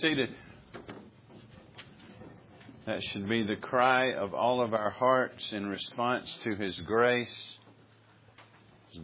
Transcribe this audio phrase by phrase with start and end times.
[0.00, 0.30] seated.
[2.86, 7.58] That should be the cry of all of our hearts in response to His grace.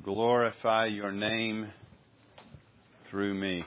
[0.02, 1.70] Glorify your name
[3.10, 3.64] through me.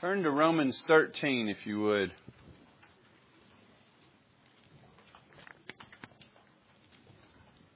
[0.00, 2.12] Turn to Romans 13, if you would.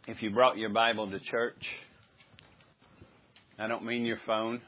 [0.06, 1.74] If you brought your Bible to church,
[3.58, 4.60] I don't mean your phone.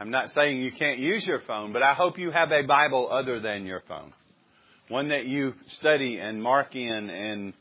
[0.00, 3.10] I'm not saying you can't use your phone, but I hope you have a Bible
[3.12, 4.14] other than your phone.
[4.88, 7.52] One that you study and mark in and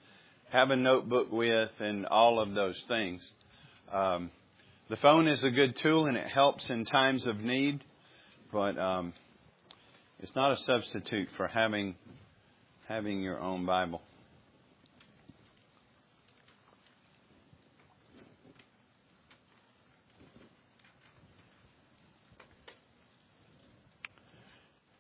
[0.50, 3.22] have a notebook with and all of those things.
[3.92, 4.32] Um,
[4.90, 7.84] the phone is a good tool and it helps in times of need,
[8.54, 9.12] but um,
[10.20, 11.96] it's not a substitute for having
[12.88, 14.02] having your own Bible.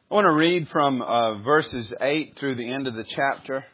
[0.10, 3.66] I want to read from uh, verses 8 through the end of the chapter,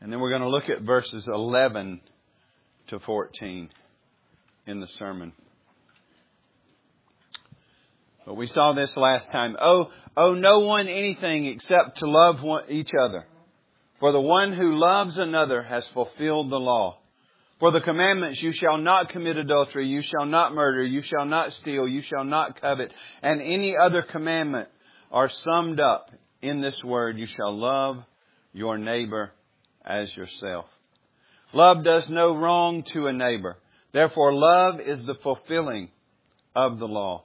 [0.00, 2.00] and then we're going to look at verses 11
[2.88, 3.70] to 14
[4.66, 5.32] in the sermon.
[8.26, 9.56] But we saw this last time.
[9.60, 13.24] Oh, oh, no one anything except to love one, each other.
[14.00, 16.98] For the one who loves another has fulfilled the law.
[17.60, 21.52] For the commandments, you shall not commit adultery, you shall not murder, you shall not
[21.52, 24.68] steal, you shall not covet, and any other commandment
[25.10, 28.04] are summed up in this word, you shall love
[28.52, 29.32] your neighbor
[29.84, 30.66] as yourself.
[31.52, 33.56] Love does no wrong to a neighbor.
[33.92, 35.90] Therefore, love is the fulfilling
[36.54, 37.24] of the law.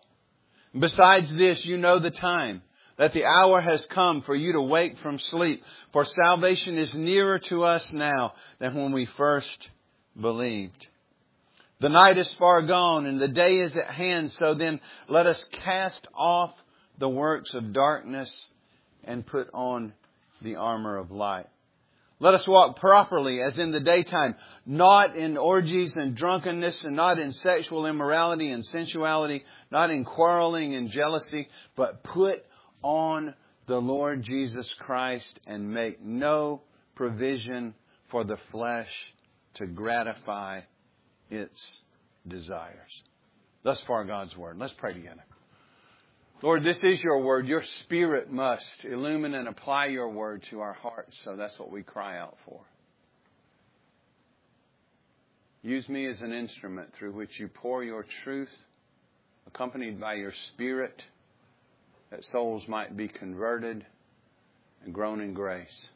[0.77, 2.63] Besides this, you know the time,
[2.97, 7.39] that the hour has come for you to wake from sleep, for salvation is nearer
[7.39, 9.69] to us now than when we first
[10.19, 10.87] believed.
[11.79, 15.43] The night is far gone and the day is at hand, so then let us
[15.51, 16.53] cast off
[16.97, 18.47] the works of darkness
[19.03, 19.93] and put on
[20.41, 21.47] the armor of light.
[22.19, 24.35] Let us walk properly as in the daytime,
[24.65, 30.73] not in orgies and drunkenness and not in sexual immorality and sensuality, not in quarreling
[30.73, 32.45] and jealousy, but put
[32.81, 33.33] on
[33.65, 36.61] the Lord Jesus Christ and make no
[36.95, 37.73] provision
[38.09, 38.91] for the flesh
[39.55, 40.61] to gratify
[41.29, 41.81] its
[42.27, 43.03] desires.
[43.63, 44.57] Thus far God's Word.
[44.57, 45.23] Let's pray together.
[46.43, 47.47] Lord, this is your word.
[47.47, 51.15] Your spirit must illumine and apply your word to our hearts.
[51.23, 52.59] So that's what we cry out for.
[55.61, 58.51] Use me as an instrument through which you pour your truth,
[59.47, 61.01] accompanied by your spirit,
[62.11, 63.85] that souls might be converted
[64.83, 65.87] and grown in grace.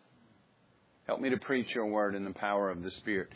[1.07, 3.27] Help me to preach your word in the power of the Spirit.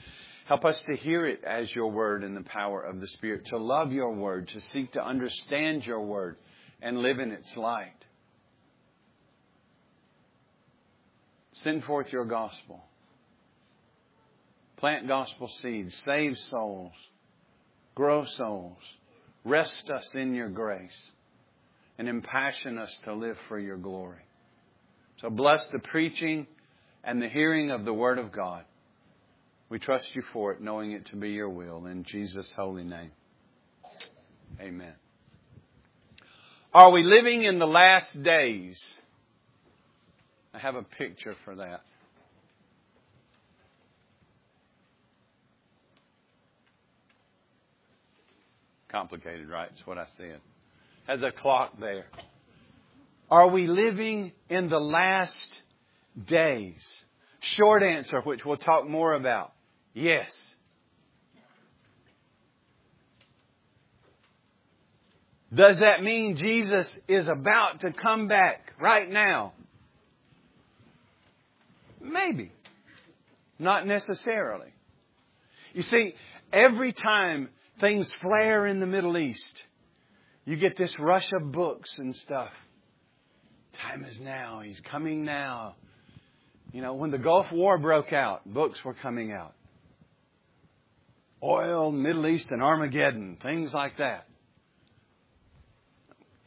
[0.46, 3.58] Help us to hear it as your word in the power of the Spirit, to
[3.58, 6.38] love your word, to seek to understand your word
[6.82, 8.06] and live in its light.
[11.54, 12.84] Send forth your gospel.
[14.78, 15.96] Plant gospel seeds.
[16.06, 16.94] Save souls.
[17.94, 18.80] Grow souls.
[19.44, 21.12] Rest us in your grace.
[22.00, 24.26] And impassion us to live for your glory.
[25.18, 26.48] So bless the preaching
[27.04, 28.64] and the hearing of the Word of God.
[29.70, 31.86] We trust you for it, knowing it to be your will.
[31.86, 33.12] In Jesus' holy name.
[34.60, 34.94] Amen.
[36.74, 38.82] Are we living in the last days?
[40.54, 41.82] I have a picture for that.
[48.90, 49.70] Complicated, right?
[49.70, 50.40] That's what I said.
[51.08, 52.06] Has a clock there.
[53.30, 55.52] Are we living in the last
[56.26, 56.82] days?
[57.42, 59.52] Short answer, which we'll talk more about.
[59.94, 60.32] Yes.
[65.54, 69.52] Does that mean Jesus is about to come back right now?
[72.00, 72.52] Maybe.
[73.60, 74.74] Not necessarily.
[75.74, 76.16] You see,
[76.54, 79.62] every time things flare in the Middle East,
[80.46, 82.52] you get this rush of books and stuff.
[83.74, 84.62] Time is now.
[84.64, 85.76] He's coming now.
[86.72, 89.54] You know, when the Gulf War broke out, books were coming out.
[91.44, 94.28] Oil, Middle East, and Armageddon, things like that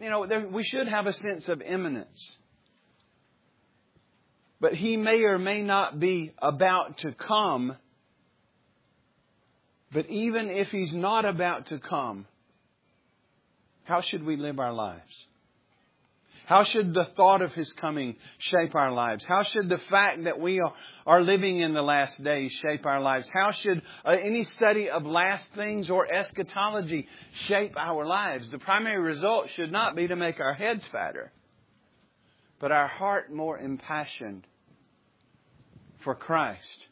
[0.05, 2.37] you know, there, we should have a sense of imminence.
[4.61, 7.79] But he may or may not be about to come.
[9.95, 12.27] But even if he's not about to come,
[13.85, 15.27] how should we live our lives?
[16.47, 19.25] How should the thought of His coming shape our lives?
[19.25, 20.61] How should the fact that we
[21.07, 23.31] are living in the last days shape our lives?
[23.33, 28.51] How should uh, any study of last things or eschatology shape our lives?
[28.51, 31.33] The primary result should not be to make our heads fatter,
[32.61, 34.47] but our heart more impassioned
[36.03, 36.87] for Christ.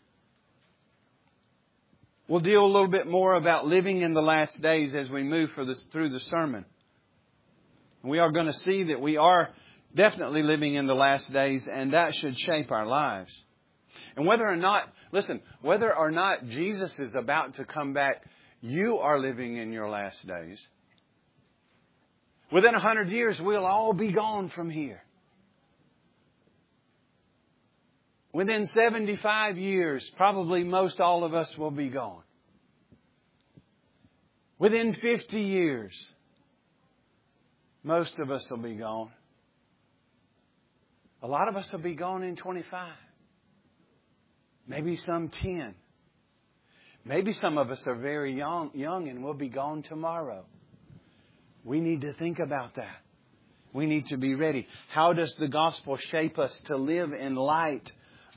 [2.26, 5.52] We'll deal a little bit more about living in the last days as we move
[5.52, 6.64] through the sermon.
[8.02, 9.50] We are going to see that we are
[9.94, 13.30] definitely living in the last days, and that should shape our lives.
[14.16, 18.22] And whether or not, listen, whether or not Jesus is about to come back,
[18.60, 20.60] you are living in your last days.
[22.50, 25.02] Within a hundred years, we'll all be gone from here.
[28.32, 32.22] Within 75 years, probably most all of us will be gone.
[34.58, 35.92] Within 50 years,
[37.84, 39.10] most of us will be gone.
[41.22, 42.92] A lot of us will be gone in 25.
[44.66, 45.74] Maybe some 10.
[47.04, 50.44] Maybe some of us are very young, young and will be gone tomorrow.
[51.64, 52.96] We need to think about that.
[53.72, 54.68] We need to be ready.
[54.88, 57.90] How does the gospel shape us to live in light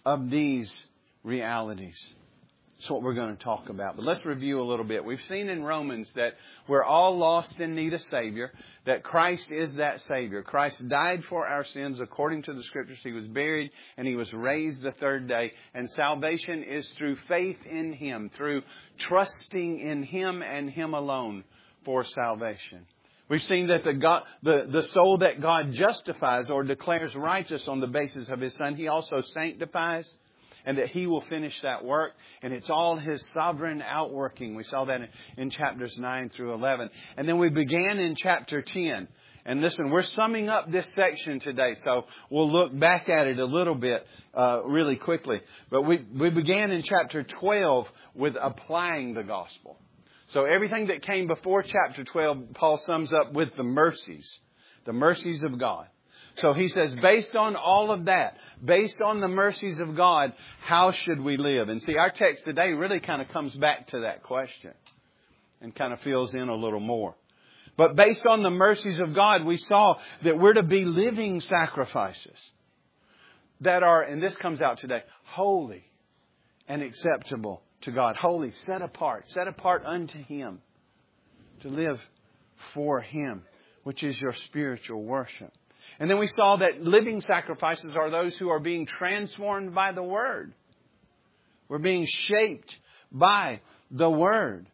[0.05, 0.85] of these
[1.23, 1.97] realities?
[2.77, 3.95] That's what we're going to talk about.
[3.95, 5.05] But let's review a little bit.
[5.05, 6.33] We've seen in Romans that
[6.67, 8.51] we're all lost in need of Savior,
[8.85, 10.43] that Christ is that Savior.
[10.43, 12.99] Christ died for our sins according to the Scriptures.
[13.01, 15.53] He was buried and He was raised the third day.
[15.73, 18.63] And salvation is through faith in Him, through
[18.97, 21.45] trusting in Him and Him alone
[21.85, 22.85] for salvation.
[23.29, 27.79] We've seen that the, God, the, the soul that God justifies or declares righteous on
[27.79, 30.13] the basis of His Son, He also sanctifies
[30.65, 32.13] and that He will finish that work.
[32.41, 34.55] And it's all His sovereign outworking.
[34.55, 35.07] We saw that in,
[35.37, 36.89] in chapters 9 through 11.
[37.17, 39.07] And then we began in chapter 10.
[39.47, 43.45] And listen, we're summing up this section today, so we'll look back at it a
[43.45, 45.39] little bit uh, really quickly.
[45.69, 49.77] But we, we began in chapter 12 with applying the gospel.
[50.29, 54.39] So everything that came before chapter 12, Paul sums up with the mercies,
[54.85, 55.87] the mercies of God.
[56.35, 60.91] So he says, based on all of that, based on the mercies of God, how
[60.91, 61.69] should we live?
[61.69, 64.73] And see, our text today really kind of comes back to that question
[65.61, 67.15] and kind of fills in a little more.
[67.77, 72.39] But based on the mercies of God, we saw that we're to be living sacrifices
[73.61, 75.83] that are, and this comes out today, holy
[76.67, 78.15] and acceptable to God.
[78.15, 80.59] Holy, set apart, set apart unto Him
[81.61, 82.01] to live
[82.73, 83.43] for Him,
[83.83, 85.53] which is your spiritual worship.
[85.99, 90.03] And then we saw that living sacrifices are those who are being transformed by the
[90.03, 90.53] Word.
[91.67, 92.77] We're being shaped
[93.11, 94.67] by the Word.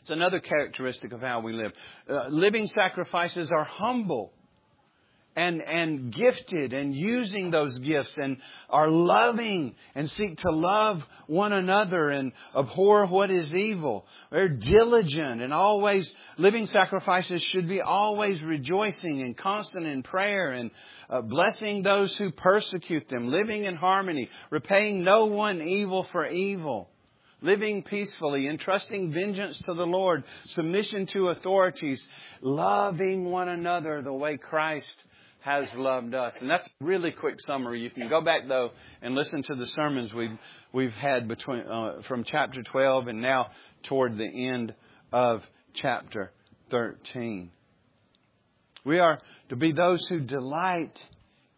[0.00, 1.72] It's another characteristic of how we live.
[2.06, 4.33] Uh, living sacrifices are humble
[5.36, 8.36] and, and gifted and using those gifts and
[8.70, 14.06] are loving and seek to love one another and abhor what is evil.
[14.30, 20.70] They're diligent and always, living sacrifices should be always rejoicing and constant in prayer and
[21.10, 26.90] uh, blessing those who persecute them, living in harmony, repaying no one evil for evil
[27.42, 32.08] living peacefully, entrusting vengeance to the Lord, submission to authorities,
[32.40, 35.04] loving one another the way Christ
[35.44, 36.34] has loved us.
[36.40, 37.82] And that's a really quick summary.
[37.82, 38.70] You can go back though
[39.02, 40.38] and listen to the sermons we've
[40.72, 43.50] we've had between uh, from chapter 12 and now
[43.82, 44.74] toward the end
[45.12, 45.42] of
[45.74, 46.32] chapter
[46.70, 47.50] 13.
[48.86, 49.20] We are
[49.50, 50.98] to be those who delight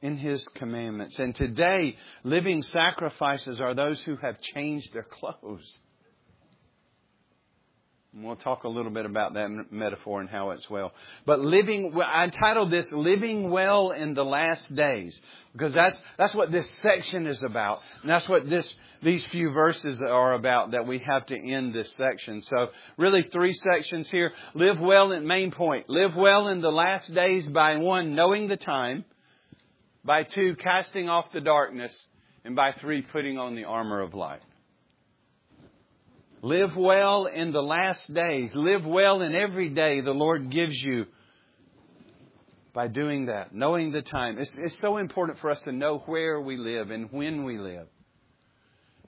[0.02, 1.20] in His commandments.
[1.20, 5.78] And today, living sacrifices are those who have changed their clothes.
[8.18, 10.92] We'll talk a little bit about that metaphor and how it's well.
[11.26, 15.20] But living, I entitled this Living Well in the Last Days.
[15.52, 17.80] Because that's, that's what this section is about.
[18.00, 18.70] And that's what this,
[19.02, 22.40] these few verses are about that we have to end this section.
[22.40, 24.32] So really three sections here.
[24.54, 25.90] Live well in main point.
[25.90, 29.04] Live well in the last days by one, knowing the time.
[30.06, 31.94] By two, casting off the darkness.
[32.46, 34.40] And by three, putting on the armor of light.
[36.46, 38.54] Live well in the last days.
[38.54, 41.06] Live well in every day the Lord gives you
[42.72, 44.38] by doing that, knowing the time.
[44.38, 47.88] It's, it's, so important for us to know where we live and when we live.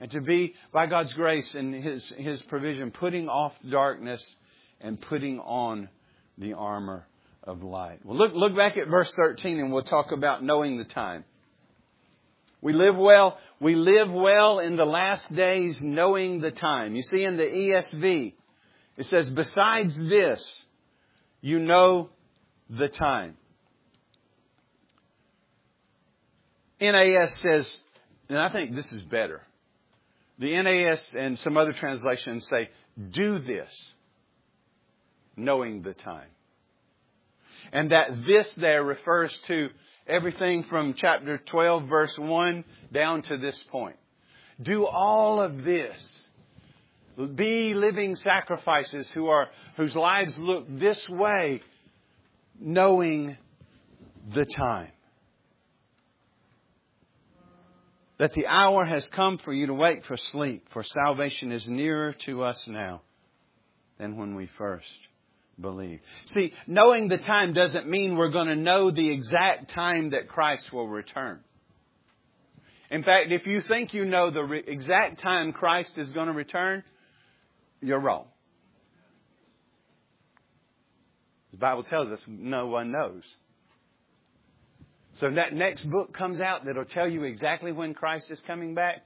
[0.00, 4.36] And to be, by God's grace and His, His provision, putting off darkness
[4.80, 5.88] and putting on
[6.38, 7.06] the armor
[7.44, 8.00] of light.
[8.04, 11.24] Well, look, look back at verse 13 and we'll talk about knowing the time.
[12.60, 16.96] We live well, we live well in the last days knowing the time.
[16.96, 18.34] You see in the ESV,
[18.96, 20.66] it says, besides this,
[21.40, 22.10] you know
[22.68, 23.36] the time.
[26.80, 27.80] NAS says,
[28.28, 29.42] and I think this is better.
[30.38, 32.70] The NAS and some other translations say,
[33.10, 33.94] do this,
[35.36, 36.28] knowing the time.
[37.72, 39.70] And that this there refers to
[40.08, 43.96] everything from chapter 12 verse 1 down to this point.
[44.60, 46.28] Do all of this.
[47.34, 51.62] Be living sacrifices who are, whose lives look this way,
[52.60, 53.36] knowing
[54.32, 54.92] the time.
[58.18, 62.12] That the hour has come for you to wake for sleep, for salvation is nearer
[62.24, 63.02] to us now
[63.98, 65.07] than when we first
[65.60, 66.02] believed.
[66.34, 70.72] See, knowing the time doesn't mean we're going to know the exact time that Christ
[70.72, 71.40] will return.
[72.90, 76.32] In fact, if you think you know the re- exact time Christ is going to
[76.32, 76.82] return,
[77.80, 78.26] you're wrong.
[81.50, 83.24] The Bible tells us no one knows.
[85.14, 89.02] So that next book comes out that'll tell you exactly when Christ is coming back,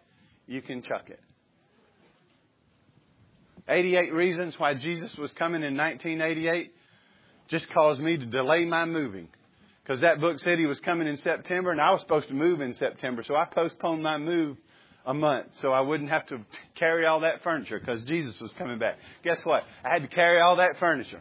[0.46, 1.20] you can chuck it.
[3.68, 6.72] 88 reasons why Jesus was coming in 1988
[7.48, 9.28] just caused me to delay my moving.
[9.82, 12.60] Because that book said he was coming in September and I was supposed to move
[12.60, 13.22] in September.
[13.22, 14.56] So I postponed my move
[15.04, 16.40] a month so I wouldn't have to
[16.76, 18.98] carry all that furniture because Jesus was coming back.
[19.24, 19.64] Guess what?
[19.84, 21.20] I had to carry all that furniture.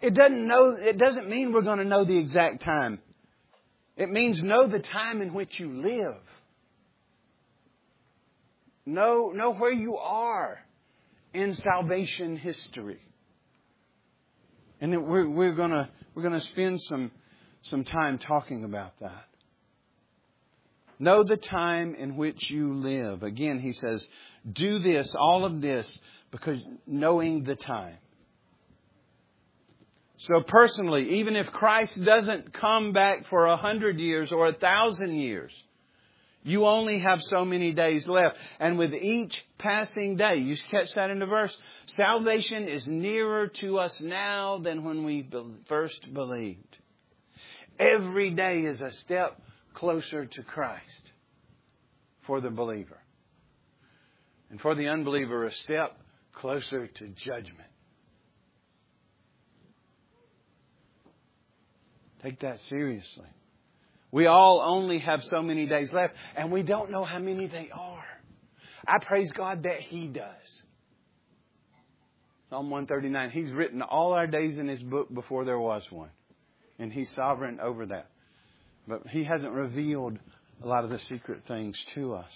[0.00, 3.00] It doesn't know, it doesn't mean we're going to know the exact time.
[3.96, 6.16] It means know the time in which you live.
[8.84, 10.58] Know, know where you are
[11.32, 13.00] in salvation history.
[14.80, 17.12] And we're, we're gonna, we're gonna spend some,
[17.62, 19.26] some time talking about that.
[20.98, 23.22] Know the time in which you live.
[23.22, 24.06] Again, he says,
[24.50, 27.96] do this, all of this, because knowing the time.
[30.16, 35.16] So personally, even if Christ doesn't come back for a hundred years or a thousand
[35.16, 35.52] years,
[36.44, 38.36] you only have so many days left.
[38.58, 41.56] And with each passing day, you catch that in the verse,
[41.86, 45.28] salvation is nearer to us now than when we
[45.66, 46.78] first believed.
[47.78, 49.40] Every day is a step
[49.74, 51.12] closer to Christ
[52.26, 52.98] for the believer.
[54.50, 55.96] And for the unbeliever, a step
[56.34, 57.68] closer to judgment.
[62.22, 63.26] Take that seriously.
[64.12, 67.70] We all only have so many days left, and we don't know how many they
[67.72, 68.04] are.
[68.86, 70.62] I praise God that He does.
[72.50, 76.10] Psalm 139, He's written all our days in His book before there was one.
[76.78, 78.08] And He's sovereign over that.
[78.86, 80.18] But He hasn't revealed
[80.62, 82.30] a lot of the secret things to us.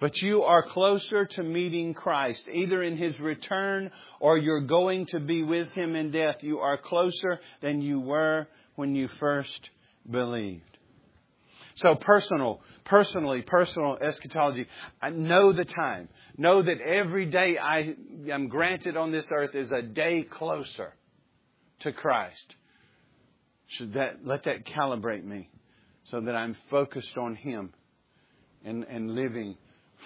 [0.00, 5.20] But you are closer to meeting Christ, either in His return or you're going to
[5.20, 6.42] be with Him in death.
[6.42, 9.70] You are closer than you were when you first
[10.10, 10.62] believed.
[11.76, 14.66] So personal, personally, personal eschatology.
[15.00, 16.08] I know the time.
[16.36, 17.94] Know that every day I
[18.30, 20.94] am granted on this earth is a day closer
[21.80, 22.54] to Christ.
[23.68, 25.50] Should that, let that calibrate me
[26.04, 27.72] so that I'm focused on Him
[28.64, 29.56] and, and living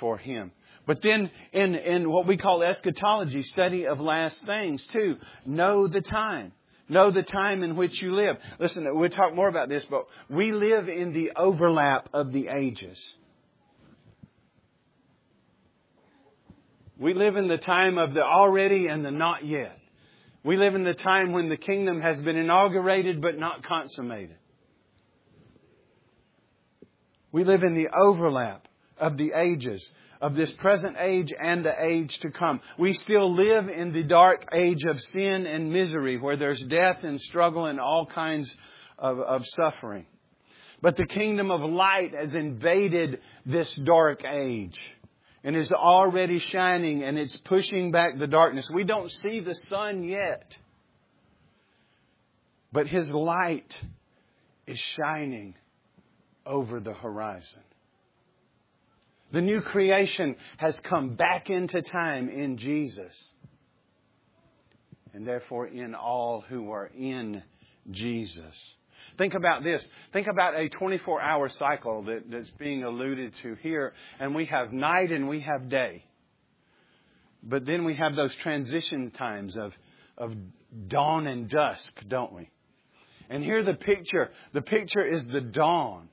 [0.01, 0.53] for Him.
[0.87, 5.17] But then in, in what we call eschatology, study of last things too,
[5.47, 6.53] know the time.
[6.89, 8.37] Know the time in which you live.
[8.59, 12.99] Listen, we'll talk more about this, but we live in the overlap of the ages.
[16.99, 19.79] We live in the time of the already and the not yet.
[20.45, 24.37] We live in the time when the kingdom has been inaugurated but not consummated.
[27.31, 32.17] We live in the overlap of the ages, of this present age and the age
[32.21, 32.61] to come.
[32.79, 37.21] We still live in the dark age of sin and misery where there's death and
[37.21, 38.55] struggle and all kinds
[38.97, 40.07] of, of suffering.
[40.81, 44.79] But the kingdom of light has invaded this dark age
[45.43, 48.71] and is already shining and it's pushing back the darkness.
[48.71, 50.57] We don't see the sun yet,
[52.73, 53.77] but his light
[54.69, 55.57] is shining
[56.47, 57.63] over the horizon.
[59.33, 63.35] The new creation has come back into time in Jesus.
[65.15, 67.43] And therefore in all who are in
[67.91, 68.55] Jesus.
[69.19, 69.87] Think about this.
[70.13, 73.93] Think about a 24 hour cycle that, that's being alluded to here.
[74.21, 76.05] And we have night and we have day.
[77.43, 79.73] But then we have those transition times of,
[80.17, 80.35] of
[80.87, 82.51] dawn and dusk, don't we?
[83.29, 86.09] And here the picture, the picture is the dawn.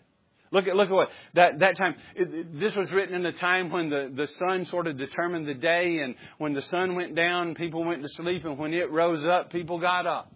[0.51, 3.69] Look at, look at what, that, that time, it, this was written in a time
[3.69, 7.53] when the, the sun sort of determined the day and when the sun went down,
[7.53, 10.33] people went to sleep and when it rose up, people got up.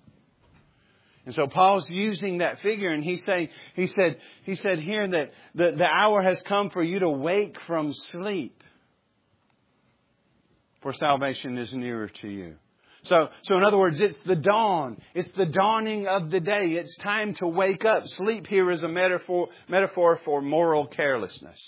[1.25, 5.31] And so Paul's using that figure and he's saying, he said, he said here that
[5.55, 8.61] the, the hour has come for you to wake from sleep.
[10.81, 12.55] For salvation is nearer to you.
[13.03, 14.97] So, so in other words, it's the dawn.
[15.13, 16.71] It's the dawning of the day.
[16.71, 18.07] It's time to wake up.
[18.07, 21.59] Sleep here is a metaphor, metaphor for moral carelessness.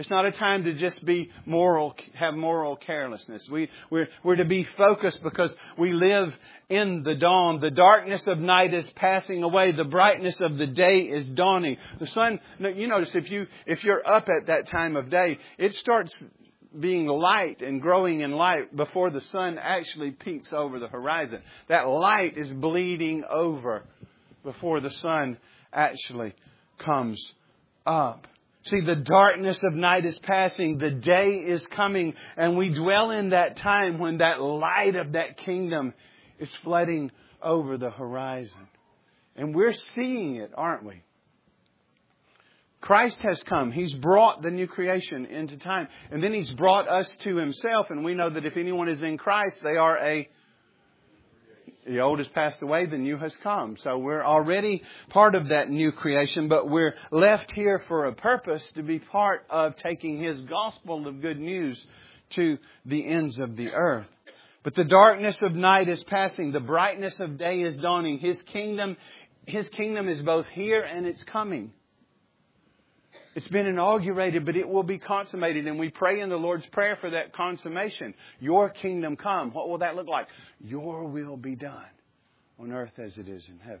[0.00, 3.50] It's not a time to just be moral, have moral carelessness.
[3.50, 6.34] We, we're, we're to be focused because we live
[6.70, 7.60] in the dawn.
[7.60, 9.72] The darkness of night is passing away.
[9.72, 11.76] The brightness of the day is dawning.
[11.98, 15.76] The sun, you notice if you, if you're up at that time of day, it
[15.76, 16.24] starts
[16.78, 21.42] being light and growing in light before the sun actually peeks over the horizon.
[21.68, 23.84] That light is bleeding over
[24.44, 25.38] before the sun
[25.72, 26.34] actually
[26.78, 27.20] comes
[27.86, 28.26] up.
[28.64, 33.30] See, the darkness of night is passing, the day is coming, and we dwell in
[33.30, 35.94] that time when that light of that kingdom
[36.38, 37.10] is flooding
[37.42, 38.68] over the horizon.
[39.34, 41.02] And we're seeing it, aren't we?
[42.80, 43.72] Christ has come.
[43.72, 45.88] He's brought the new creation into time.
[46.10, 47.90] And then He's brought us to Himself.
[47.90, 50.28] And we know that if anyone is in Christ, they are a
[51.86, 53.76] the old has passed away, the new has come.
[53.82, 58.70] So we're already part of that new creation, but we're left here for a purpose
[58.72, 61.84] to be part of taking His gospel of good news
[62.30, 64.06] to the ends of the earth.
[64.62, 66.52] But the darkness of night is passing.
[66.52, 68.18] The brightness of day is dawning.
[68.18, 68.96] His kingdom,
[69.46, 71.72] His kingdom is both here and it's coming.
[73.34, 75.66] It's been inaugurated, but it will be consummated.
[75.66, 78.14] And we pray in the Lord's Prayer for that consummation.
[78.40, 79.52] Your kingdom come.
[79.52, 80.26] What will that look like?
[80.60, 81.84] Your will be done
[82.58, 83.80] on earth as it is in heaven.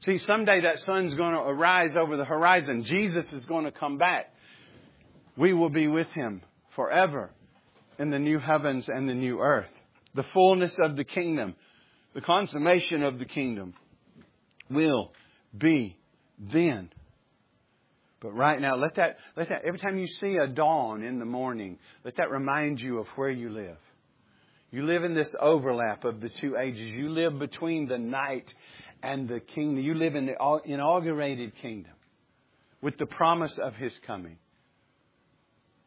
[0.00, 2.84] See, someday that sun's going to arise over the horizon.
[2.84, 4.32] Jesus is going to come back.
[5.36, 6.42] We will be with him
[6.74, 7.30] forever
[7.98, 9.70] in the new heavens and the new earth.
[10.14, 11.54] The fullness of the kingdom,
[12.14, 13.74] the consummation of the kingdom
[14.70, 15.12] will
[15.56, 15.96] be
[16.38, 16.90] then.
[18.20, 21.26] But right now, let that, let that, every time you see a dawn in the
[21.26, 23.76] morning, let that remind you of where you live.
[24.70, 26.86] You live in this overlap of the two ages.
[26.86, 28.52] You live between the night
[29.02, 29.84] and the kingdom.
[29.84, 31.92] You live in the inaugurated kingdom
[32.80, 34.38] with the promise of His coming.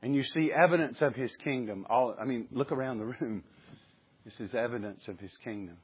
[0.01, 1.85] And you see evidence of His kingdom.
[1.89, 3.43] All, I mean, look around the room.
[4.23, 5.77] This is evidence of His kingdom.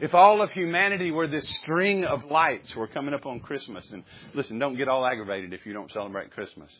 [0.00, 4.02] If all of humanity were this string of lights, we're coming up on Christmas, and
[4.34, 6.70] listen, don't get all aggravated if you don't celebrate Christmas.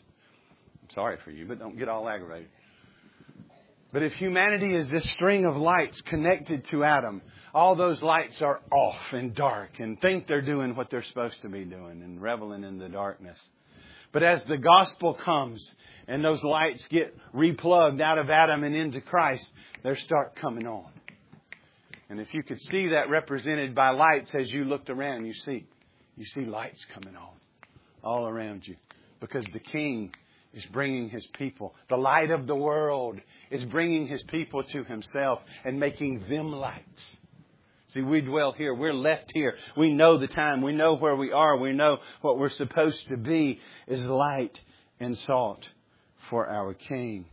[0.83, 2.49] I'm sorry for you, but don't get all aggravated.
[3.93, 7.21] But if humanity is this string of lights connected to Adam,
[7.53, 11.47] all those lights are off and dark and think they're doing what they're supposed to
[11.47, 13.41] be doing and reveling in the darkness.
[14.11, 15.73] But as the gospel comes
[16.09, 19.49] and those lights get replugged out of Adam and into Christ,
[19.83, 20.91] they start coming on.
[22.15, 25.65] And if you could see that represented by lights as you looked around, you see,
[26.15, 27.33] you see lights coming on
[28.05, 28.77] all around you
[29.19, 30.13] because the King
[30.53, 31.75] is bringing his people.
[31.89, 33.19] The light of the world
[33.51, 37.17] is bringing his people to himself and making them lights.
[37.87, 38.73] See, we dwell here.
[38.73, 39.57] We're left here.
[39.75, 40.61] We know the time.
[40.61, 41.57] We know where we are.
[41.57, 44.61] We know what we're supposed to be is light
[45.01, 45.67] and salt
[46.29, 47.25] for our King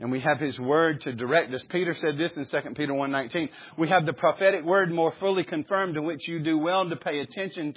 [0.00, 1.62] and we have his word to direct us.
[1.68, 3.50] Peter said this in 2 Peter 1:19.
[3.76, 7.20] We have the prophetic word more fully confirmed in which you do well to pay
[7.20, 7.76] attention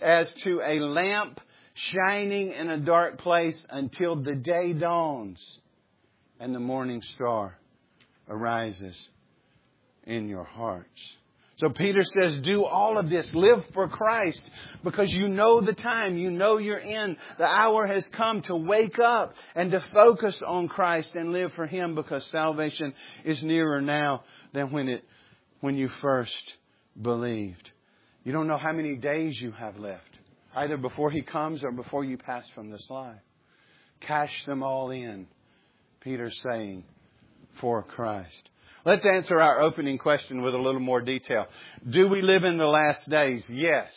[0.00, 1.40] as to a lamp
[1.74, 5.60] shining in a dark place until the day dawns
[6.38, 7.58] and the morning star
[8.28, 9.08] arises
[10.04, 11.16] in your hearts.
[11.58, 13.34] So Peter says, do all of this.
[13.34, 14.42] Live for Christ
[14.84, 16.18] because you know the time.
[16.18, 17.16] You know you're in.
[17.38, 21.66] The hour has come to wake up and to focus on Christ and live for
[21.66, 22.92] Him because salvation
[23.24, 25.04] is nearer now than when it,
[25.60, 26.36] when you first
[27.00, 27.70] believed.
[28.22, 30.18] You don't know how many days you have left,
[30.54, 33.20] either before He comes or before you pass from this life.
[34.00, 35.26] Cash them all in,
[36.00, 36.84] Peter's saying,
[37.60, 38.50] for Christ.
[38.86, 41.46] Let's answer our opening question with a little more detail.
[41.90, 43.50] Do we live in the last days?
[43.50, 43.92] Yes.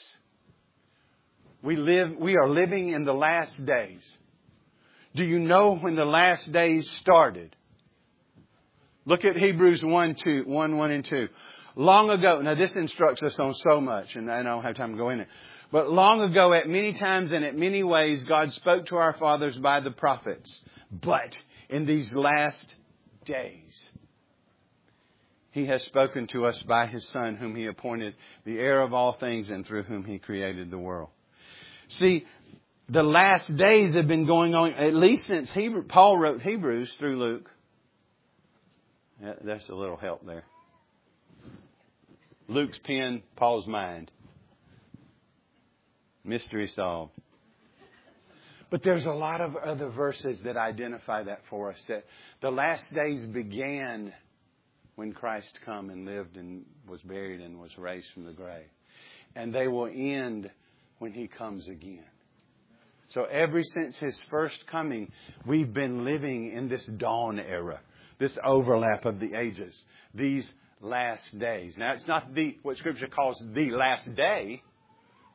[1.61, 4.17] We live, we are living in the last days.
[5.13, 7.55] Do you know when the last days started?
[9.05, 11.27] Look at Hebrews 1, 2, 1, 1 and 2.
[11.75, 14.97] Long ago, now this instructs us on so much, and I don't have time to
[14.97, 15.27] go in it.
[15.71, 19.55] But long ago, at many times and at many ways, God spoke to our fathers
[19.55, 20.63] by the prophets.
[20.91, 21.37] But
[21.69, 22.73] in these last
[23.25, 23.88] days,
[25.51, 29.13] he has spoken to us by His Son, whom He appointed the heir of all
[29.13, 31.09] things and through whom He created the world.
[31.87, 32.25] See,
[32.87, 37.19] the last days have been going on, at least since Hebrew, Paul wrote Hebrews through
[37.19, 37.49] Luke.
[39.21, 40.43] Yeah, that's a little help there.
[42.47, 44.11] Luke's pen, Paul's mind.
[46.23, 47.11] Mystery solved.
[48.69, 51.81] But there's a lot of other verses that identify that for us.
[51.87, 52.05] That
[52.41, 54.13] the last days began
[54.99, 58.67] when Christ come and lived and was buried and was raised from the grave.
[59.33, 60.51] And they will end
[60.97, 62.03] when he comes again.
[63.07, 65.09] So ever since his first coming,
[65.45, 67.79] we've been living in this dawn era,
[68.17, 71.75] this overlap of the ages, these last days.
[71.77, 74.61] Now it's not the, what scripture calls the last day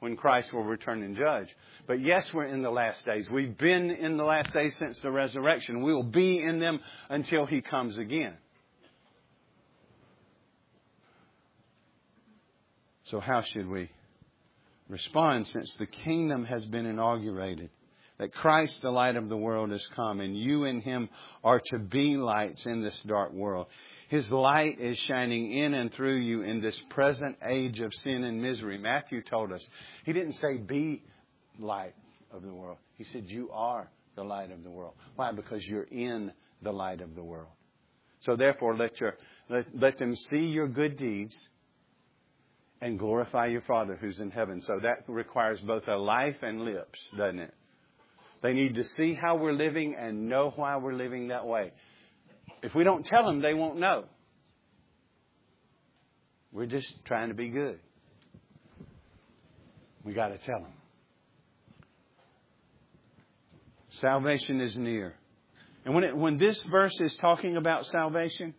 [0.01, 1.49] when Christ will return and judge.
[1.87, 3.31] But yes, we're in the last days.
[3.31, 5.83] We've been in the last days since the resurrection.
[5.83, 8.35] We will be in them until he comes again.
[13.05, 13.91] So how should we
[14.89, 17.71] respond since the kingdom has been inaugurated?
[18.19, 21.09] That Christ, the light of the world, has come, and you and Him
[21.43, 23.67] are to be lights in this dark world.
[24.09, 28.41] His light is shining in and through you in this present age of sin and
[28.41, 28.79] misery.
[28.79, 29.69] Matthew told us.
[30.05, 31.03] He didn't say be
[31.59, 31.95] light
[32.31, 32.79] of the world.
[32.97, 34.95] He said you are the light of the world.
[35.17, 35.33] Why?
[35.33, 37.51] Because you're in the light of the world.
[38.21, 39.17] So therefore, let your
[39.51, 41.49] let, let them see your good deeds
[42.81, 44.61] and glorify your Father who's in heaven.
[44.61, 47.55] So that requires both a life and lips, doesn't it?
[48.43, 51.73] They need to see how we're living and know why we're living that way.
[52.63, 54.05] If we don't tell them, they won't know.
[56.53, 57.79] We're just trying to be good.
[60.05, 60.73] We got to tell them.
[63.89, 65.15] Salvation is near.
[65.85, 68.55] And when, it, when this verse is talking about salvation,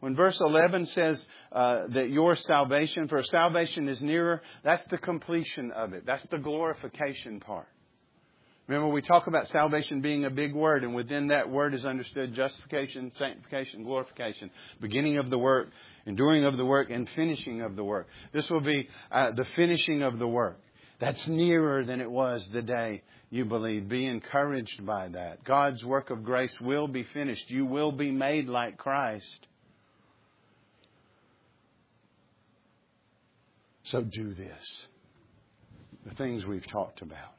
[0.00, 5.70] when verse 11 says uh, that your salvation, for salvation is nearer, that's the completion
[5.70, 6.04] of it.
[6.06, 7.68] That's the glorification part.
[8.66, 12.34] Remember, we talk about salvation being a big word, and within that word is understood
[12.34, 14.48] justification, sanctification, glorification,
[14.80, 15.70] beginning of the work,
[16.06, 18.06] enduring of the work, and finishing of the work.
[18.32, 20.60] This will be uh, the finishing of the work.
[21.00, 23.88] That's nearer than it was the day you believed.
[23.88, 25.42] Be encouraged by that.
[25.44, 27.50] God's work of grace will be finished.
[27.50, 29.48] You will be made like Christ.
[33.84, 34.86] So do this.
[36.06, 37.34] The things we've talked about.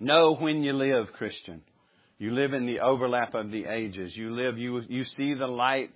[0.00, 1.62] Know when you live, Christian.
[2.18, 4.16] You live in the overlap of the ages.
[4.16, 5.90] You live, you, you see the light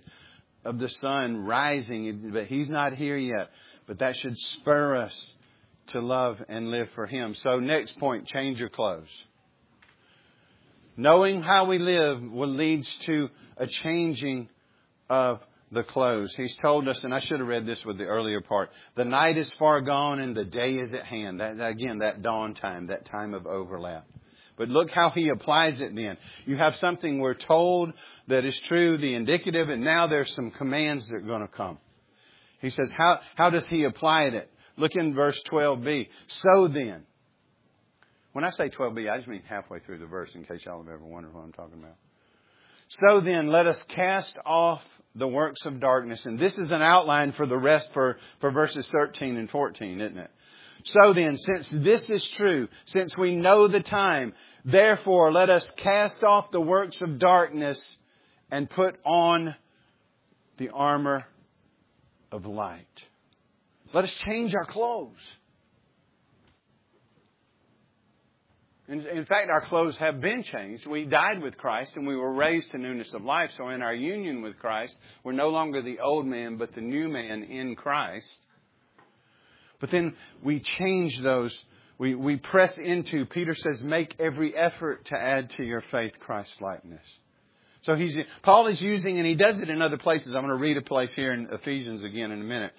[0.65, 3.49] of the sun rising, but He's not here yet.
[3.87, 5.33] But that should spur us
[5.87, 7.35] to love and live for Him.
[7.35, 9.09] So, next point change your clothes.
[10.95, 14.47] Knowing how we live will leads to a changing
[15.09, 15.41] of
[15.73, 16.35] the close.
[16.35, 19.37] He's told us, and I should have read this with the earlier part, the night
[19.37, 21.39] is far gone and the day is at hand.
[21.39, 24.05] That, again, that dawn time, that time of overlap.
[24.55, 26.17] But look how he applies it then.
[26.45, 27.93] You have something we're told
[28.27, 31.79] that is true, the indicative, and now there's some commands that are going to come.
[32.61, 34.49] He says, how, how does he apply it?
[34.77, 36.07] Look in verse 12b.
[36.27, 37.03] So then,
[38.31, 40.87] when I say 12b, I just mean halfway through the verse in case y'all have
[40.87, 41.95] ever wondered what I'm talking about.
[42.89, 44.83] So then, let us cast off
[45.15, 46.25] the works of darkness.
[46.25, 50.17] And this is an outline for the rest for, for verses 13 and 14, isn't
[50.17, 50.31] it?
[50.85, 54.33] So then, since this is true, since we know the time,
[54.65, 57.97] therefore let us cast off the works of darkness
[58.51, 59.55] and put on
[60.57, 61.25] the armor
[62.31, 63.03] of light.
[63.93, 65.21] Let us change our clothes.
[68.89, 70.85] In, in, fact, our clothes have been changed.
[70.85, 73.51] We died with Christ and we were raised to newness of life.
[73.55, 74.93] So in our union with Christ,
[75.23, 78.27] we're no longer the old man, but the new man in Christ.
[79.79, 81.57] But then we change those.
[81.97, 86.61] We, we press into, Peter says, make every effort to add to your faith Christ
[86.61, 87.05] likeness.
[87.83, 90.27] So he's, Paul is using, and he does it in other places.
[90.27, 92.71] I'm going to read a place here in Ephesians again in a minute.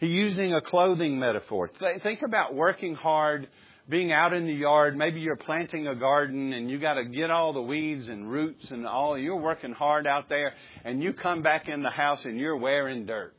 [0.00, 1.70] He's using a clothing metaphor.
[2.02, 3.48] Think about working hard
[3.88, 7.30] being out in the yard, maybe you're planting a garden and you got to get
[7.30, 9.18] all the weeds and roots and all.
[9.18, 13.04] You're working hard out there and you come back in the house and you're wearing
[13.04, 13.34] dirt.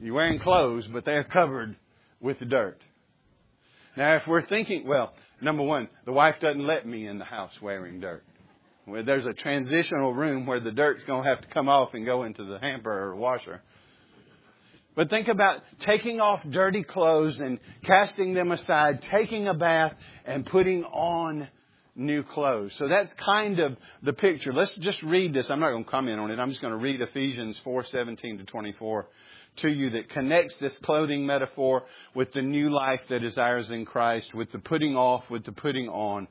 [0.00, 1.76] You're wearing clothes, but they're covered
[2.20, 2.80] with dirt.
[3.96, 7.52] Now, if we're thinking, well, number one, the wife doesn't let me in the house
[7.62, 8.24] wearing dirt.
[8.86, 12.04] Well, there's a transitional room where the dirt's going to have to come off and
[12.04, 13.62] go into the hamper or washer.
[14.94, 20.44] But think about taking off dirty clothes and casting them aside, taking a bath and
[20.44, 21.48] putting on
[21.94, 22.74] new clothes.
[22.74, 24.52] So that's kind of the picture.
[24.52, 25.50] Let's just read this.
[25.50, 26.38] I'm not going to comment on it.
[26.38, 29.06] I'm just going to read Ephesians 4:17 to 24
[29.56, 33.84] to you that connects this clothing metaphor with the new life that is ours in
[33.84, 36.26] Christ, with the putting off, with the putting on.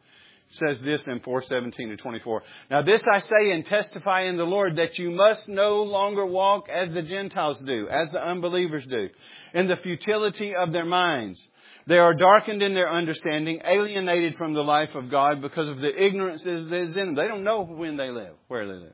[0.51, 2.43] Says this in 417 to 24.
[2.69, 6.69] Now this I say and testify in the Lord that you must no longer walk
[6.69, 9.09] as the Gentiles do, as the unbelievers do,
[9.53, 11.47] in the futility of their minds.
[11.87, 16.03] They are darkened in their understanding, alienated from the life of God because of the
[16.03, 17.15] ignorance that is in them.
[17.15, 18.93] They don't know when they live, where they live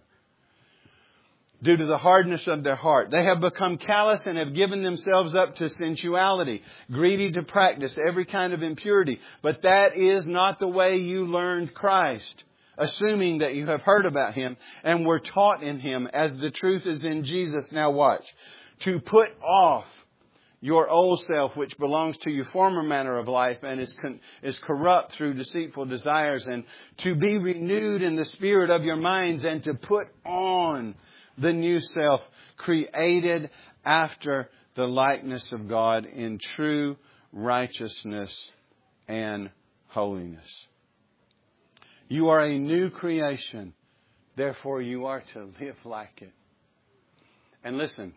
[1.61, 3.09] due to the hardness of their heart.
[3.09, 8.25] They have become callous and have given themselves up to sensuality, greedy to practice every
[8.25, 9.19] kind of impurity.
[9.41, 12.43] But that is not the way you learned Christ,
[12.77, 16.85] assuming that you have heard about Him and were taught in Him as the truth
[16.85, 17.71] is in Jesus.
[17.71, 18.25] Now watch.
[18.81, 19.85] To put off
[20.59, 24.57] your old self, which belongs to your former manner of life and is, con- is
[24.59, 26.63] corrupt through deceitful desires, and
[26.97, 30.95] to be renewed in the spirit of your minds and to put on
[31.37, 32.21] the new self
[32.57, 33.49] created
[33.85, 36.97] after the likeness of God in true
[37.31, 38.51] righteousness
[39.07, 39.49] and
[39.87, 40.67] holiness.
[42.09, 43.73] You are a new creation,
[44.35, 46.33] therefore you are to live like it.
[47.63, 48.13] And listen,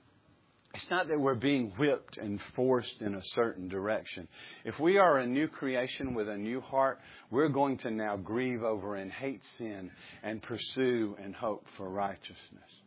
[0.75, 4.29] it's not that we're being whipped and forced in a certain direction.
[4.65, 8.63] If we are a new creation with a new heart, we're going to now grieve
[8.63, 9.91] over and hate sin
[10.23, 12.80] and pursue and hope for righteousness.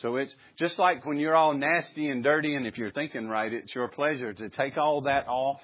[0.00, 3.52] So it's just like when you're all nasty and dirty, and if you're thinking right,
[3.52, 5.60] it's your pleasure to take all that off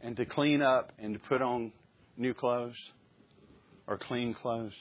[0.00, 1.72] and to clean up and to put on
[2.16, 2.78] new clothes
[3.86, 4.72] or clean clothes.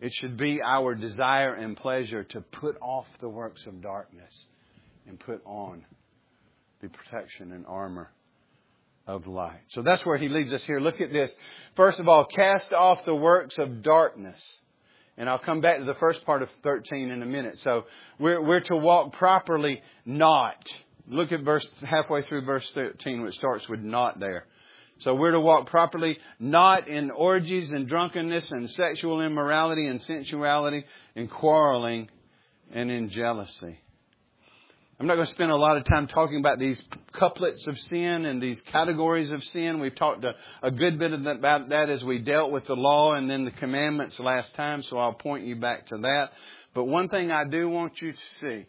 [0.00, 4.46] It should be our desire and pleasure to put off the works of darkness
[5.08, 5.84] and put on
[6.80, 8.10] the protection and armor
[9.08, 9.62] of light.
[9.70, 10.78] So that's where he leads us here.
[10.78, 11.32] Look at this.
[11.74, 14.60] First of all, cast off the works of darkness
[15.18, 17.58] and I'll come back to the first part of 13 in a minute.
[17.58, 17.84] So
[18.20, 20.64] we're, we're to walk properly not.
[21.08, 24.46] Look at verse, halfway through verse 13, which starts with not there.
[25.00, 30.84] So we're to walk properly, not in orgies and drunkenness and sexual immorality and sensuality
[31.16, 32.08] and quarreling
[32.72, 33.80] and in jealousy.
[35.00, 36.82] I'm not going to spend a lot of time talking about these
[37.12, 39.78] couplets of sin and these categories of sin.
[39.78, 43.30] We've talked a, a good bit about that as we dealt with the law and
[43.30, 46.32] then the commandments last time, so I'll point you back to that.
[46.74, 48.66] But one thing I do want you to see,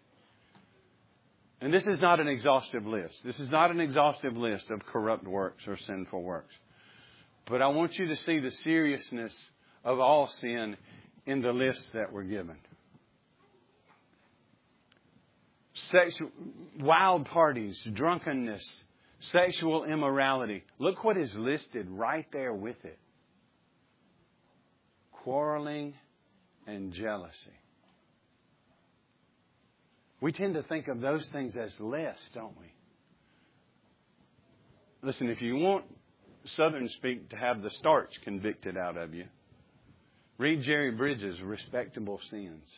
[1.61, 3.23] and this is not an exhaustive list.
[3.25, 6.53] This is not an exhaustive list of corrupt works or sinful works.
[7.47, 9.33] But I want you to see the seriousness
[9.83, 10.77] of all sin
[11.25, 12.57] in the list that we're given.
[15.73, 16.29] Sexual,
[16.79, 18.83] wild parties, drunkenness,
[19.19, 20.63] sexual immorality.
[20.77, 22.97] Look what is listed right there with it
[25.23, 25.93] quarreling
[26.65, 27.53] and jealousy.
[30.21, 32.67] We tend to think of those things as less, don't we?
[35.01, 35.85] Listen, if you want
[36.45, 39.25] Southern speak to have the starch convicted out of you,
[40.37, 42.69] read Jerry Bridges' Respectable Sins.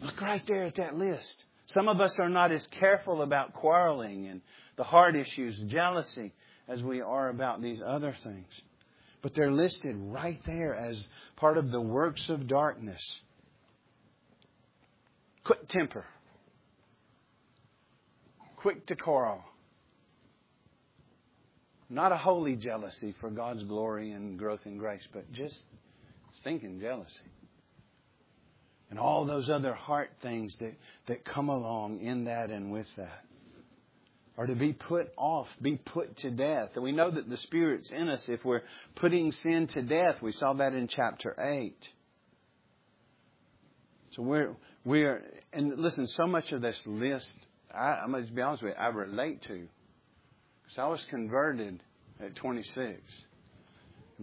[0.00, 1.44] Look right there at that list.
[1.66, 4.40] Some of us are not as careful about quarreling and
[4.76, 6.32] the heart issues, jealousy,
[6.68, 8.46] as we are about these other things.
[9.22, 13.02] But they're listed right there as part of the works of darkness.
[15.44, 16.04] Quick temper,
[18.56, 19.42] quick to quarrel.
[21.88, 25.62] Not a holy jealousy for God's glory and growth in grace, but just
[26.40, 27.22] stinking jealousy
[28.90, 30.74] and all those other heart things that,
[31.06, 33.24] that come along in that and with that
[34.38, 36.70] are to be put off, be put to death.
[36.74, 38.62] And we know that the Spirit's in us if we're
[38.96, 40.20] putting sin to death.
[40.20, 41.74] We saw that in chapter 8.
[44.14, 45.22] So we're, we're,
[45.52, 47.32] and listen, so much of this list,
[47.74, 49.68] I, I'm going to be honest with you, I relate to.
[50.62, 51.82] Because I was converted
[52.20, 53.00] at 26.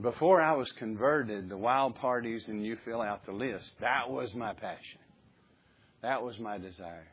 [0.01, 4.33] Before I was converted, the wild parties and you fill out the list, that was
[4.33, 4.99] my passion.
[6.01, 7.07] That was my desire.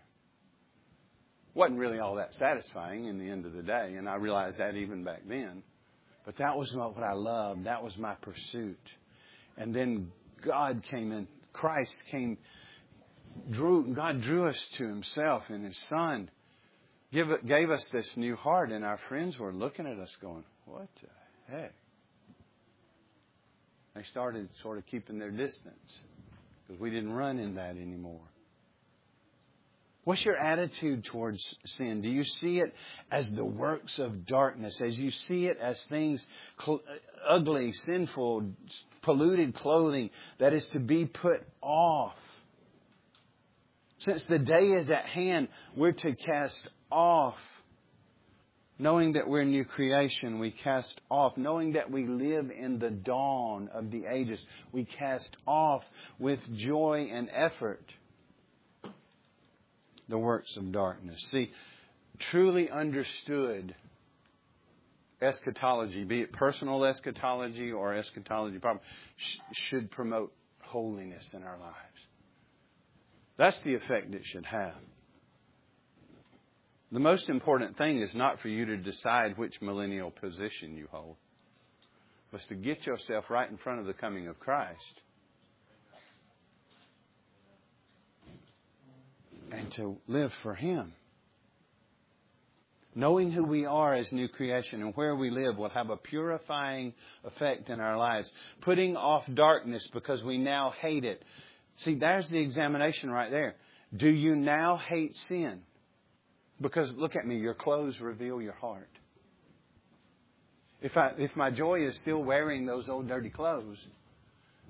[1.55, 4.77] Wasn't really all that satisfying in the end of the day, and I realized that
[4.77, 5.62] even back then.
[6.25, 7.64] But that was what I loved.
[7.64, 8.81] That was my pursuit.
[9.59, 10.11] And then
[10.43, 12.38] God came in, Christ came,
[13.51, 16.31] drew, God drew us to Himself and His Son,
[17.12, 20.88] give, gave us this new heart, and our friends were looking at us going, What
[21.03, 21.75] the heck?
[23.94, 26.00] They started sort of keeping their distance
[26.66, 28.20] because we didn't run in that anymore.
[30.05, 32.00] What's your attitude towards sin?
[32.00, 32.74] Do you see it
[33.11, 34.81] as the works of darkness?
[34.81, 36.26] As you see it as things
[36.64, 38.53] cl- uh, ugly, sinful,
[39.03, 42.16] polluted clothing that is to be put off?
[43.98, 47.37] Since the day is at hand, we're to cast off
[48.81, 51.37] Knowing that we're new creation, we cast off.
[51.37, 55.85] Knowing that we live in the dawn of the ages, we cast off
[56.19, 57.85] with joy and effort
[60.09, 61.21] the works of darkness.
[61.31, 61.51] See,
[62.19, 63.75] truly understood
[65.21, 68.83] eschatology, be it personal eschatology or eschatology problem,
[69.53, 71.77] should promote holiness in our lives.
[73.37, 74.73] That's the effect it should have.
[76.92, 81.16] The most important thing is not for you to decide which millennial position you hold,
[82.33, 85.00] but to get yourself right in front of the coming of Christ.
[89.53, 90.92] And to live for Him.
[92.94, 96.92] Knowing who we are as new creation and where we live will have a purifying
[97.24, 98.31] effect in our lives.
[98.62, 101.22] Putting off darkness because we now hate it.
[101.76, 103.55] See, there's the examination right there.
[103.96, 105.62] Do you now hate sin?
[106.61, 108.90] Because look at me, your clothes reveal your heart.
[110.83, 113.79] If I if my joy is still wearing those old dirty clothes,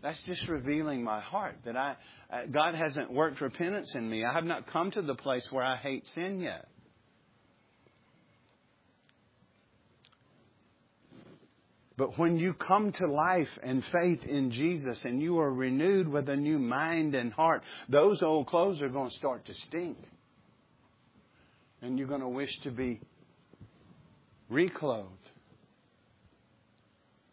[0.03, 1.97] that's just revealing my heart that I
[2.33, 4.25] uh, God hasn't worked repentance in me.
[4.25, 6.67] I have not come to the place where I hate sin yet.
[11.97, 16.31] But when you come to life and faith in Jesus and you are renewed with
[16.31, 19.99] a new mind and heart, those old clothes are going to start to stink
[21.83, 23.01] and you're going to wish to be
[24.49, 25.09] reclothed.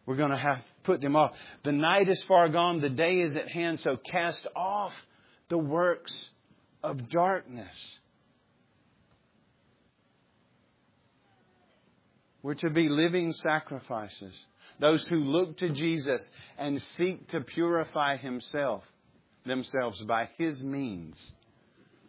[0.06, 1.32] We're going to have to put them off.
[1.64, 4.94] The night is far gone, the day is at hand, so cast off
[5.50, 6.30] the works
[6.82, 8.00] of darkness.
[12.42, 14.34] We're to be living sacrifices.
[14.80, 18.84] Those who look to Jesus and seek to purify himself,
[19.46, 21.34] themselves by his means.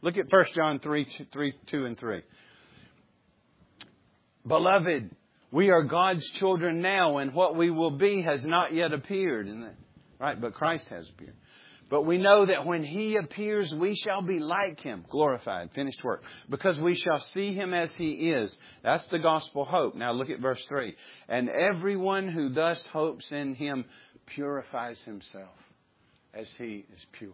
[0.02, 2.22] Look at 1 John 3, 3, 2 and 3.
[4.46, 5.10] Beloved,
[5.50, 9.48] we are God's children now, and what we will be has not yet appeared.
[10.18, 10.40] Right?
[10.40, 11.34] But Christ has appeared.
[11.90, 16.22] But we know that when He appears, we shall be like Him, glorified, finished work,
[16.48, 18.56] because we shall see Him as He is.
[18.82, 19.94] That's the gospel hope.
[19.94, 20.94] Now look at verse 3.
[21.28, 23.86] And everyone who thus hopes in Him
[24.26, 25.56] purifies himself
[26.34, 27.32] as He is pure.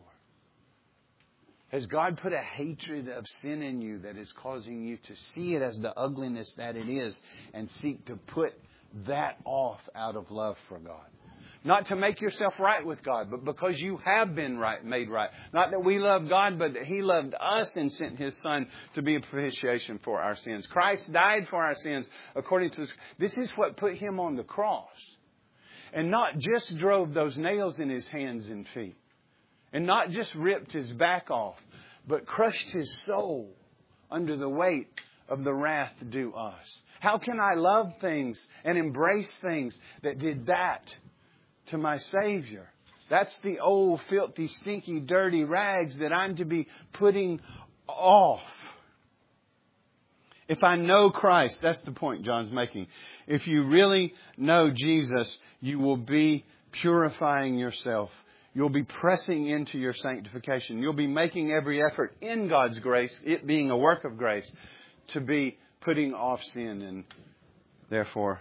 [1.75, 5.57] Has God put a hatred of sin in you that is causing you to see
[5.57, 7.21] it as the ugliness that it is
[7.53, 8.53] and seek to put
[9.07, 11.09] that off out of love for God?
[11.65, 15.31] Not to make yourself right with God, but because you have been right, made right.
[15.53, 19.03] Not that we love God, but that He loved us and sent His Son to
[19.03, 20.69] be a propitiation for our sins.
[20.69, 22.87] Christ died for our sins according to
[23.19, 24.87] this is what put Him on the cross.
[25.93, 28.95] And not just drove those nails in His hands and feet
[29.75, 31.57] and not just ripped his back off,
[32.07, 33.51] but crushed his soul
[34.11, 34.89] under the weight
[35.29, 36.83] of the wrath due us.
[37.01, 40.95] How can I love things and embrace things that did that
[41.67, 42.71] to my Savior?
[43.11, 47.41] That's the old, filthy, stinky, dirty rags that I'm to be putting
[47.89, 48.41] off.
[50.47, 52.87] If I know Christ, that's the point John's making.
[53.27, 58.11] If you really know Jesus, you will be purifying yourself
[58.55, 60.79] You'll be pressing into your sanctification.
[60.79, 64.51] You'll be making every effort in God's grace, it being a work of grace,
[65.09, 66.83] to be putting off sin.
[66.83, 67.05] And
[67.91, 68.41] therefore,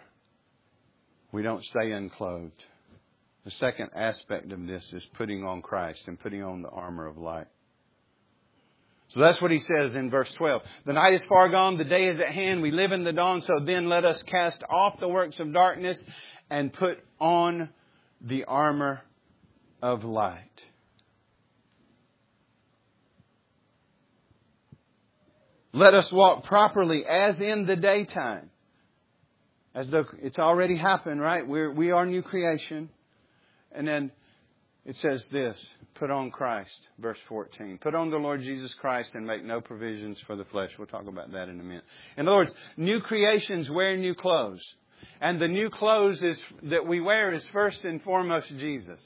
[1.32, 2.63] we don't stay unclothed.
[3.43, 7.17] The second aspect of this is putting on Christ and putting on the armor of
[7.17, 7.47] light.
[9.10, 10.62] So that's what he says in verse 12.
[10.86, 13.41] The night is far gone, the day is at hand, we live in the dawn,
[13.41, 16.02] so then let us cast off the works of darkness
[16.49, 17.69] and put on
[18.21, 19.02] the armor
[19.84, 20.63] of light.
[25.74, 28.50] Let us walk properly as in the daytime.
[29.76, 31.46] As though it's already happened, right?
[31.46, 32.89] We're, we are new creation.
[33.74, 34.12] And then
[34.86, 37.78] it says this put on Christ, verse 14.
[37.80, 40.72] Put on the Lord Jesus Christ and make no provisions for the flesh.
[40.78, 41.84] We'll talk about that in a minute.
[42.15, 44.63] In other words, new creations wear new clothes.
[45.19, 49.02] And the new clothes is, that we wear is first and foremost Jesus.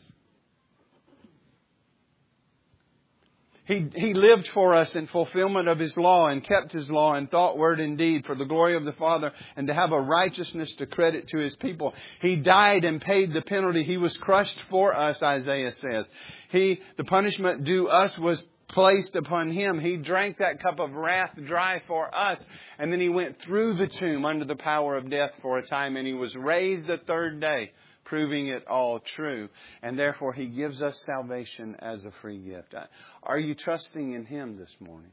[3.68, 7.28] He, he lived for us in fulfillment of His law and kept His law in
[7.28, 10.74] thought, word, and deed for the glory of the Father and to have a righteousness
[10.76, 11.94] to credit to His people.
[12.22, 13.84] He died and paid the penalty.
[13.84, 16.10] He was crushed for us, Isaiah says.
[16.50, 19.80] He, the punishment due us was placed upon him.
[19.80, 22.44] He drank that cup of wrath dry for us.
[22.78, 25.96] And then he went through the tomb under the power of death for a time
[25.96, 27.72] and he was raised the third day
[28.08, 29.50] proving it all true.
[29.84, 32.74] And therefore, He gives us salvation as a free gift.
[33.22, 35.12] Are you trusting in Him this morning?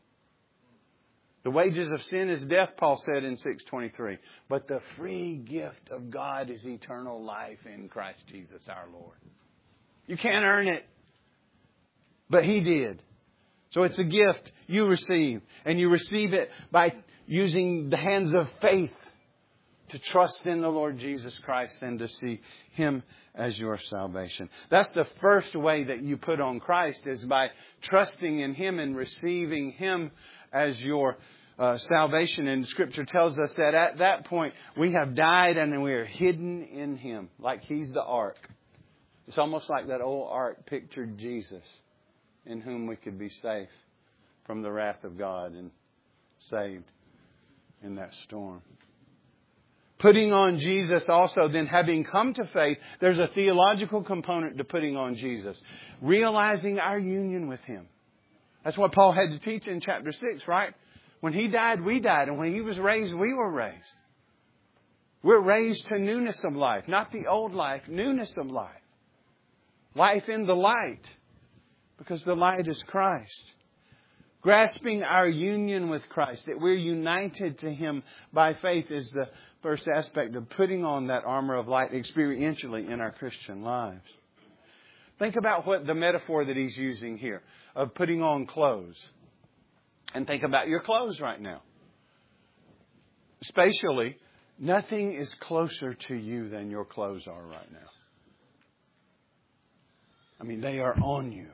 [1.42, 4.16] The wages of sin is death, Paul said in 623.
[4.48, 9.18] But the free gift of God is eternal life in Christ Jesus our Lord.
[10.06, 10.86] You can't earn it.
[12.30, 13.02] But He did.
[13.70, 15.42] So it's a gift you receive.
[15.66, 16.94] And you receive it by
[17.26, 18.92] using the hands of faith
[19.94, 22.40] to trust in the Lord Jesus Christ and to see
[22.72, 24.50] Him as your salvation.
[24.68, 28.96] That's the first way that you put on Christ is by trusting in Him and
[28.96, 30.10] receiving Him
[30.52, 31.16] as your
[31.60, 32.48] uh, salvation.
[32.48, 36.64] And Scripture tells us that at that point we have died and we are hidden
[36.64, 38.50] in Him, like He's the ark.
[39.28, 41.62] It's almost like that old ark pictured Jesus,
[42.46, 43.70] in whom we could be safe
[44.44, 45.70] from the wrath of God and
[46.50, 46.84] saved
[47.80, 48.60] in that storm.
[49.98, 54.96] Putting on Jesus also, then having come to faith, there's a theological component to putting
[54.96, 55.60] on Jesus.
[56.02, 57.86] Realizing our union with Him.
[58.64, 60.74] That's what Paul had to teach in chapter 6, right?
[61.20, 62.28] When He died, we died.
[62.28, 63.92] And when He was raised, we were raised.
[65.22, 66.86] We're raised to newness of life.
[66.86, 68.70] Not the old life, newness of life.
[69.94, 71.08] Life in the light.
[71.96, 73.54] Because the light is Christ.
[74.42, 79.30] Grasping our union with Christ, that we're united to Him by faith, is the
[79.64, 84.04] first aspect of putting on that armor of light experientially in our Christian lives.
[85.18, 87.42] Think about what the metaphor that he's using here
[87.74, 88.96] of putting on clothes.
[90.12, 91.62] And think about your clothes right now.
[93.44, 94.18] Spatially,
[94.58, 97.88] nothing is closer to you than your clothes are right now.
[100.38, 101.48] I mean, they are on you.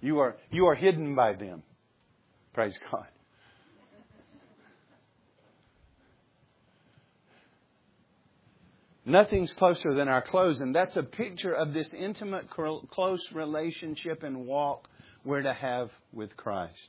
[0.00, 1.64] You are, you are hidden by them.
[2.52, 3.08] Praise God.
[9.08, 14.46] Nothing's closer than our clothes, and that's a picture of this intimate, close relationship and
[14.46, 14.88] walk
[15.24, 16.88] we're to have with Christ.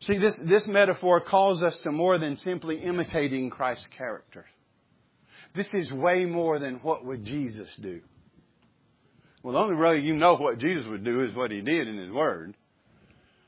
[0.00, 4.44] See, this, this metaphor calls us to more than simply imitating Christ's character.
[5.54, 8.00] This is way more than what would Jesus do.
[9.42, 11.96] Well, the only way you know what Jesus would do is what he did in
[11.96, 12.54] his word.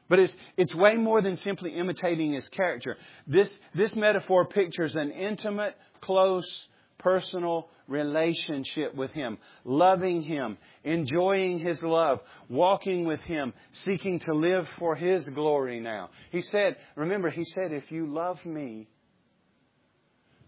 [0.08, 2.96] But it's, it's way more than simply imitating his character.
[3.26, 11.82] This, this metaphor pictures an intimate, close, personal relationship with him, loving him, enjoying his
[11.82, 16.10] love, walking with him, seeking to live for his glory now.
[16.30, 18.88] He said, remember, he said, if you love me,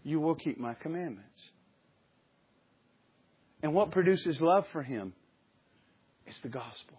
[0.03, 1.41] you will keep my commandments.
[3.61, 5.13] And what produces love for him?
[6.25, 6.97] It's the gospel.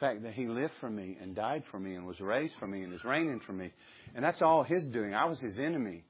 [0.00, 2.82] Fact that He lived for me and died for me and was raised for me
[2.82, 3.72] and is reigning for me.
[4.14, 5.14] And that's all His doing.
[5.14, 6.04] I was His enemy.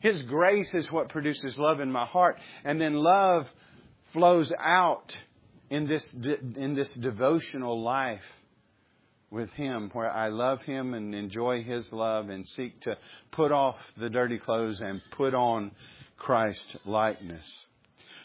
[0.00, 2.38] His grace is what produces love in my heart.
[2.64, 3.48] And then love
[4.12, 5.16] flows out
[5.70, 8.22] in this, in this devotional life
[9.30, 12.96] with Him, where I love Him and enjoy His love and seek to
[13.32, 15.72] put off the dirty clothes and put on
[16.16, 17.44] Christ likeness.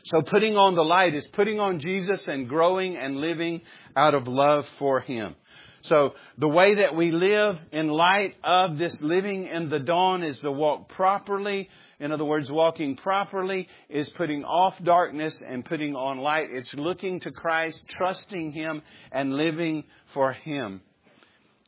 [0.05, 3.61] So putting on the light is putting on Jesus and growing and living
[3.95, 5.35] out of love for Him.
[5.83, 10.39] So the way that we live in light of this living in the dawn is
[10.39, 11.69] to walk properly.
[11.99, 16.47] In other words, walking properly is putting off darkness and putting on light.
[16.51, 18.81] It's looking to Christ, trusting Him,
[19.11, 19.83] and living
[20.13, 20.81] for Him.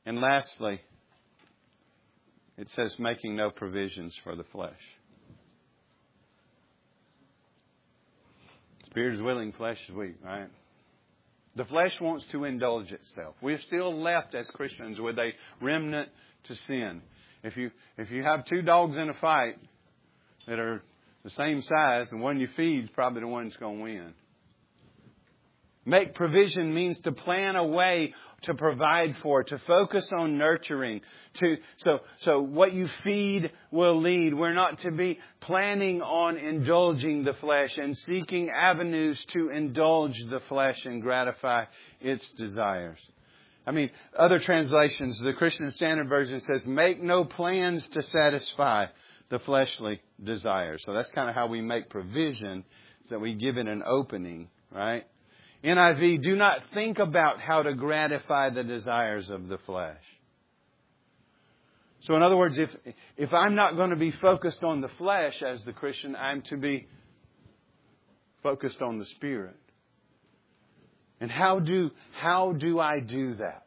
[0.05, 0.81] And lastly,
[2.57, 4.79] it says making no provisions for the flesh.
[8.97, 10.47] Is willing, flesh is weak, right?
[11.55, 13.35] The flesh wants to indulge itself.
[13.41, 15.31] We're still left as Christians with a
[15.61, 16.09] remnant
[16.45, 17.01] to sin.
[17.43, 19.57] If you, if you have two dogs in a fight
[20.47, 20.81] that are
[21.23, 24.13] the same size, the one you feed is probably the one that's going to win.
[25.86, 31.01] Make provision means to plan a way to provide for, to focus on nurturing.
[31.36, 34.33] To, so, so what you feed will lead.
[34.33, 40.39] We're not to be planning on indulging the flesh and seeking avenues to indulge the
[40.41, 41.65] flesh and gratify
[42.01, 42.99] its desires.
[43.67, 48.88] I mean, other translations, the Christian Standard Version says, make no plans to satisfy
[49.29, 50.83] the fleshly desires.
[50.86, 52.63] So that's kind of how we make provision,
[53.03, 55.05] is that we give it an opening, right?
[55.63, 60.03] NIV, do not think about how to gratify the desires of the flesh.
[62.01, 62.69] So in other words, if,
[63.17, 66.57] if I'm not going to be focused on the flesh as the Christian, I'm to
[66.57, 66.87] be
[68.43, 69.55] focused on the Spirit.
[71.19, 73.63] And how do, how do I do that?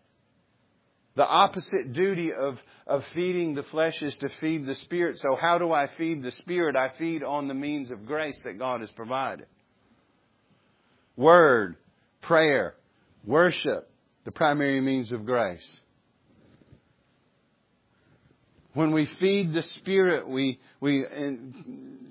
[1.16, 5.18] The opposite duty of, of feeding the flesh is to feed the Spirit.
[5.18, 6.76] So how do I feed the Spirit?
[6.76, 9.46] I feed on the means of grace that God has provided.
[11.18, 11.74] Word,
[12.22, 12.76] prayer,
[13.24, 13.90] worship,
[14.24, 15.80] the primary means of grace.
[18.72, 21.04] When we feed the Spirit, we, we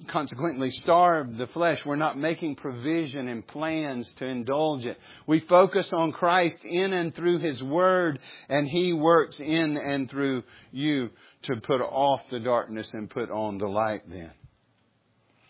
[0.10, 1.80] consequently starve the flesh.
[1.86, 4.98] We're not making provision and plans to indulge it.
[5.26, 10.44] We focus on Christ in and through His Word, and He works in and through
[10.74, 11.12] you
[11.44, 14.34] to put off the darkness and put on the light then.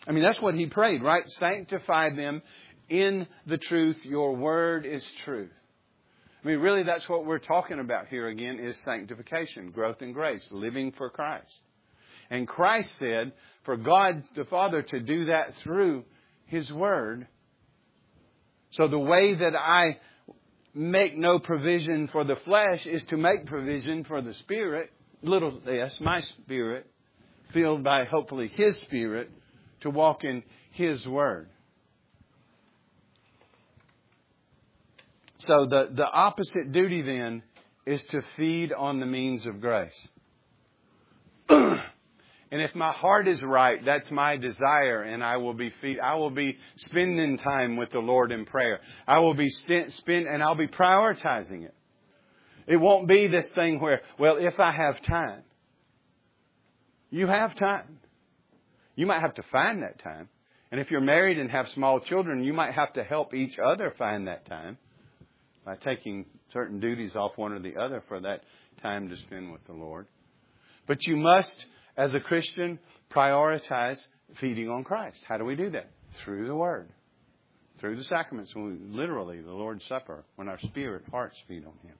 [0.06, 1.28] I mean, that's what He prayed, right?
[1.28, 2.42] Sanctify them
[2.88, 4.04] in the truth.
[4.04, 5.50] Your Word is truth.
[6.42, 10.46] I mean, really, that's what we're talking about here again is sanctification, growth in grace,
[10.50, 11.54] living for Christ.
[12.30, 13.32] And Christ said
[13.64, 16.04] for God the Father to do that through
[16.46, 17.26] His Word.
[18.70, 19.98] So the way that I
[20.74, 26.00] make no provision for the flesh is to make provision for the Spirit, little s,
[26.00, 26.86] my Spirit,
[27.52, 29.30] filled by hopefully His Spirit,
[29.80, 31.48] to walk in His Word.
[35.48, 37.42] So the, the opposite duty then
[37.86, 40.08] is to feed on the means of grace.
[41.48, 41.80] and
[42.50, 46.28] if my heart is right, that's my desire, and I will be feed, I will
[46.28, 48.80] be spending time with the Lord in prayer.
[49.06, 51.74] I will be spend, spend and I'll be prioritizing it.
[52.66, 55.44] It won't be this thing where, well, if I have time.
[57.08, 58.00] You have time.
[58.96, 60.28] You might have to find that time.
[60.70, 63.94] And if you're married and have small children, you might have to help each other
[63.96, 64.76] find that time
[65.68, 68.40] by taking certain duties off one or the other for that
[68.80, 70.06] time to spend with the Lord.
[70.86, 72.78] But you must, as a Christian,
[73.10, 74.00] prioritize
[74.40, 75.18] feeding on Christ.
[75.28, 75.90] How do we do that?
[76.24, 76.88] Through the Word.
[77.80, 81.96] Through the sacraments, literally the Lord's Supper, when our spirit, hearts feed on Him.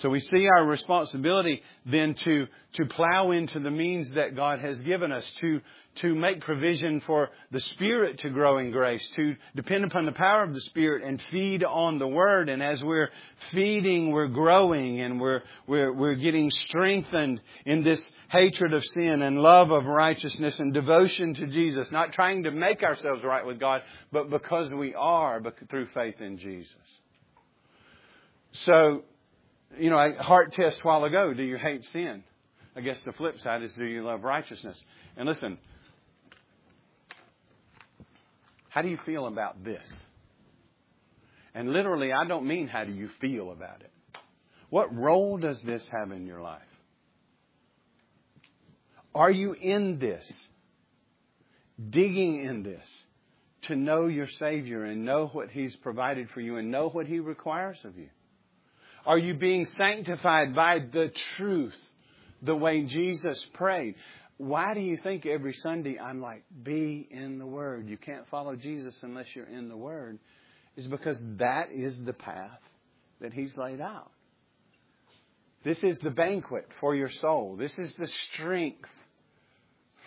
[0.00, 4.80] So we see our responsibility then to, to plow into the means that God has
[4.80, 5.60] given us, to,
[5.96, 10.42] to make provision for the Spirit to grow in grace, to depend upon the power
[10.42, 12.48] of the Spirit and feed on the Word.
[12.48, 13.10] And as we're
[13.50, 19.42] feeding, we're growing and we're, we're, we're getting strengthened in this hatred of sin and
[19.42, 23.82] love of righteousness and devotion to Jesus, not trying to make ourselves right with God,
[24.12, 26.72] but because we are through faith in Jesus.
[28.52, 29.04] So,
[29.78, 32.24] you know, a heart test a while ago, do you hate sin?
[32.76, 34.80] I guess the flip side is do you love righteousness?
[35.16, 35.58] And listen,
[38.68, 39.86] how do you feel about this?
[41.54, 43.90] And literally, I don't mean how do you feel about it.
[44.70, 46.62] What role does this have in your life?
[49.14, 50.48] Are you in this,
[51.90, 52.86] digging in this,
[53.62, 57.18] to know your Savior and know what He's provided for you and know what He
[57.18, 58.08] requires of you?
[59.06, 61.78] Are you being sanctified by the truth,
[62.42, 63.94] the way Jesus prayed?
[64.36, 67.88] Why do you think every Sunday I'm like, be in the Word?
[67.88, 70.18] You can't follow Jesus unless you're in the Word.
[70.76, 72.60] Is because that is the path
[73.20, 74.10] that He's laid out.
[75.62, 77.56] This is the banquet for your soul.
[77.58, 78.88] This is the strength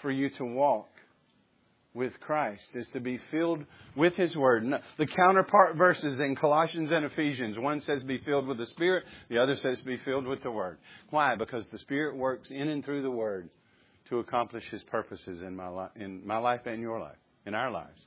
[0.01, 0.89] for you to walk
[1.93, 3.65] with Christ is to be filled
[3.95, 4.65] with His Word.
[4.97, 9.37] The counterpart verses in Colossians and Ephesians, one says be filled with the Spirit, the
[9.37, 10.77] other says be filled with the Word.
[11.11, 11.35] Why?
[11.35, 13.49] Because the Spirit works in and through the Word
[14.09, 17.71] to accomplish His purposes in my, life, in my life and your life, in our
[17.71, 17.99] lives.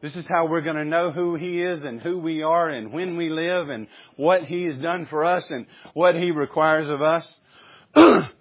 [0.00, 2.92] This is how we're going to know who He is and who we are and
[2.92, 7.02] when we live and what He has done for us and what He requires of
[7.02, 7.34] us.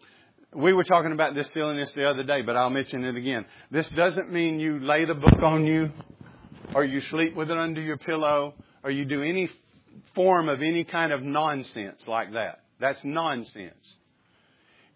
[0.54, 3.46] we were talking about this silliness the other day, but I'll mention it again.
[3.70, 5.92] This doesn't mean you lay the book on you,
[6.74, 9.50] or you sleep with it under your pillow, or you do any
[10.16, 12.62] form of any kind of nonsense like that.
[12.80, 13.96] That's nonsense.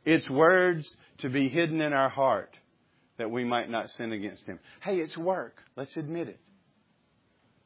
[0.06, 2.56] It's words to be hidden in our heart
[3.18, 4.60] that we might not sin against Him.
[4.82, 5.62] Hey, it's work.
[5.76, 6.40] Let's admit it.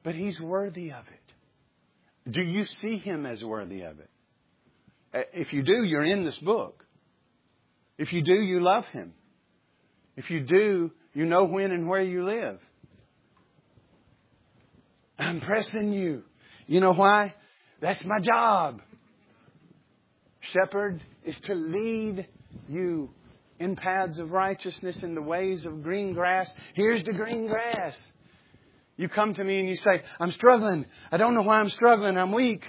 [0.03, 2.31] But He's worthy of it.
[2.31, 4.09] Do you see Him as worthy of it?
[5.13, 6.84] Uh, if you do, you're in this book.
[7.97, 9.13] If you do, you love Him.
[10.15, 12.59] If you do, you know when and where you live.
[15.17, 16.23] I'm pressing you.
[16.67, 17.33] You know why?
[17.81, 18.81] That's my job.
[20.41, 22.27] Shepherd is to lead
[22.67, 23.09] you
[23.59, 26.53] in paths of righteousness in the ways of green grass.
[26.73, 27.97] Here's the green grass.
[28.97, 30.85] You come to me and you say, I'm struggling.
[31.11, 32.17] I don't know why I'm struggling.
[32.17, 32.65] I'm weak.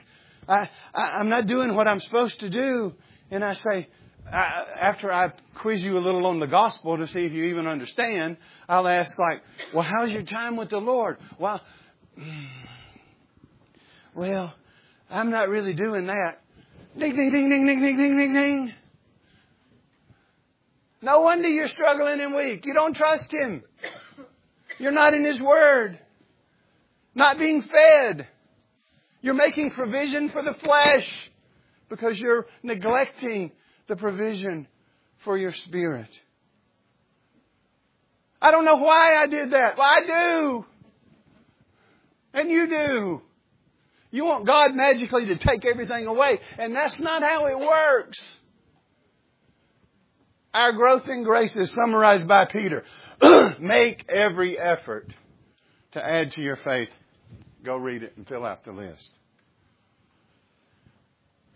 [0.49, 2.95] I, I, am not doing what I'm supposed to do.
[3.31, 3.89] And I say,
[4.33, 8.37] After I quiz you a little on the gospel to see if you even understand,
[8.68, 11.18] I'll ask like, well, how's your time with the Lord?
[11.39, 11.61] Well,
[14.14, 14.55] well,
[15.09, 16.41] I'm not really doing that.
[16.99, 18.72] Ding, ding, ding, ding, ding, ding, ding, ding, ding.
[21.03, 22.66] No wonder you're struggling and weak.
[22.66, 23.62] You don't trust Him.
[24.79, 25.99] You're not in His Word.
[27.14, 28.27] Not being fed.
[29.20, 31.09] You're making provision for the flesh
[31.89, 33.53] because you're neglecting
[33.89, 34.66] the provision
[35.24, 36.09] for your spirit.
[38.41, 39.76] I don't know why I did that.
[39.78, 40.66] Well, I do.
[42.34, 43.22] And you do.
[44.11, 48.18] You want God magically to take everything away, and that's not how it works.
[50.55, 52.84] Our growth in grace is summarized by Peter.
[53.61, 55.12] Make every effort
[55.93, 56.89] to add to your faith.
[57.62, 59.09] Go read it and fill out the list.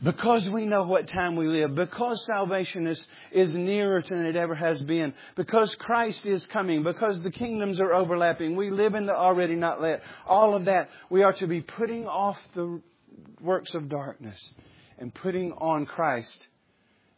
[0.03, 4.55] Because we know what time we live, because salvation is, is nearer than it ever
[4.55, 9.15] has been, because Christ is coming, because the kingdoms are overlapping, we live in the
[9.15, 12.81] already not yet, all of that, we are to be putting off the
[13.43, 14.53] works of darkness
[14.99, 16.47] and putting on Christ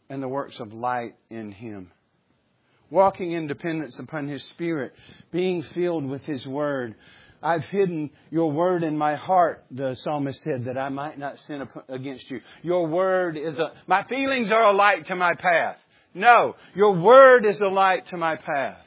[0.09, 1.89] and the works of light in Him.
[2.89, 4.93] Walking in dependence upon His Spirit,
[5.31, 6.95] being filled with His Word,
[7.43, 11.67] I've hidden your word in my heart, the psalmist said, that I might not sin
[11.89, 12.41] against you.
[12.61, 15.77] Your word is a, my feelings are a light to my path.
[16.13, 18.77] No, your word is a light to my path.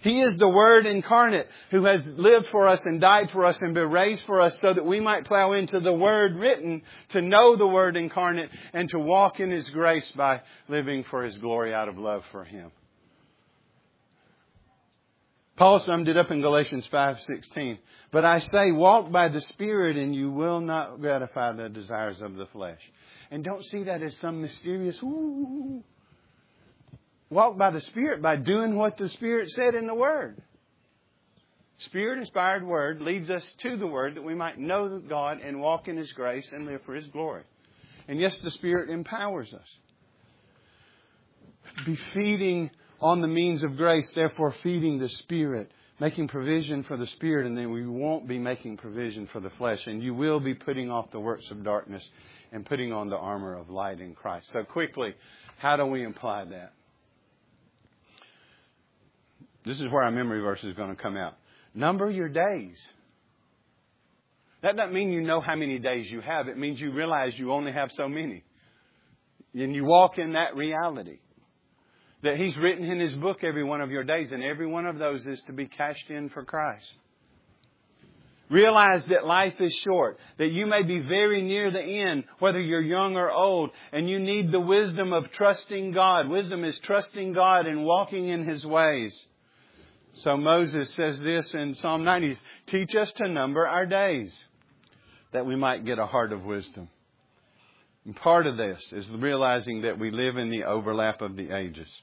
[0.00, 3.74] He is the Word incarnate who has lived for us and died for us and
[3.74, 7.56] been raised for us so that we might plow into the Word written to know
[7.56, 11.88] the Word incarnate and to walk in His grace by living for His glory out
[11.88, 12.70] of love for Him.
[15.58, 17.78] Paul summed it up in Galatians 5:16.
[18.12, 22.36] But I say, walk by the Spirit, and you will not gratify the desires of
[22.36, 22.80] the flesh.
[23.32, 25.02] And don't see that as some mysterious.
[25.02, 25.82] Ooh.
[27.28, 30.40] Walk by the Spirit by doing what the Spirit said in the Word.
[31.78, 35.88] Spirit inspired Word leads us to the Word that we might know God and walk
[35.88, 37.42] in His grace and live for His glory.
[38.06, 39.78] And yes, the Spirit empowers us.
[41.84, 42.70] Be feeding
[43.00, 45.70] on the means of grace, therefore feeding the Spirit,
[46.00, 49.86] making provision for the Spirit, and then we won't be making provision for the flesh.
[49.86, 52.06] And you will be putting off the works of darkness
[52.52, 54.50] and putting on the armor of light in Christ.
[54.52, 55.14] So quickly,
[55.58, 56.72] how do we apply that?
[59.64, 61.34] This is where our memory verse is going to come out.
[61.74, 62.80] Number your days.
[64.62, 66.48] That doesn't mean you know how many days you have.
[66.48, 68.42] It means you realize you only have so many.
[69.54, 71.18] And you walk in that reality
[72.22, 74.98] that He's written in His book every one of your days, and every one of
[74.98, 76.92] those is to be cashed in for Christ.
[78.50, 82.80] Realize that life is short, that you may be very near the end, whether you're
[82.80, 86.28] young or old, and you need the wisdom of trusting God.
[86.28, 89.14] Wisdom is trusting God and walking in His ways.
[90.14, 94.34] So Moses says this in Psalm 90, teach us to number our days,
[95.32, 96.88] that we might get a heart of wisdom.
[98.06, 102.02] And part of this is realizing that we live in the overlap of the ages.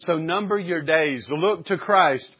[0.00, 1.28] So number your days.
[1.30, 2.34] Look to Christ.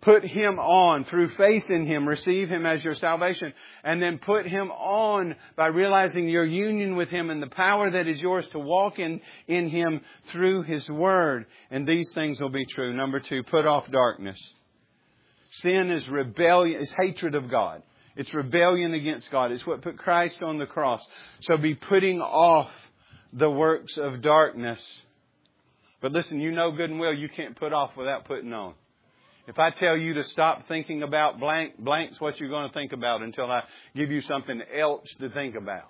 [0.00, 2.06] Put Him on through faith in Him.
[2.06, 3.52] Receive Him as your salvation.
[3.82, 8.06] And then put Him on by realizing your union with Him and the power that
[8.06, 11.46] is yours to walk in, in Him through His Word.
[11.70, 12.92] And these things will be true.
[12.92, 14.38] Number two, put off darkness.
[15.50, 17.82] Sin is rebellion, is hatred of God.
[18.14, 19.52] It's rebellion against God.
[19.52, 21.00] It's what put Christ on the cross.
[21.40, 22.70] So be putting off
[23.32, 25.02] the works of darkness
[26.00, 28.74] but listen, you know good and well you can't put off without putting on.
[29.48, 32.92] If I tell you to stop thinking about blank, blank's what you're going to think
[32.92, 33.62] about until I
[33.96, 35.88] give you something else to think about.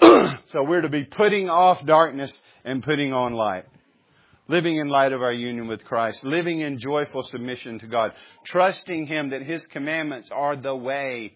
[0.50, 3.66] so we're to be putting off darkness and putting on light.
[4.48, 6.24] Living in light of our union with Christ.
[6.24, 8.12] Living in joyful submission to God.
[8.46, 11.34] Trusting Him that His commandments are the way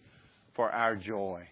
[0.57, 1.47] for our joy.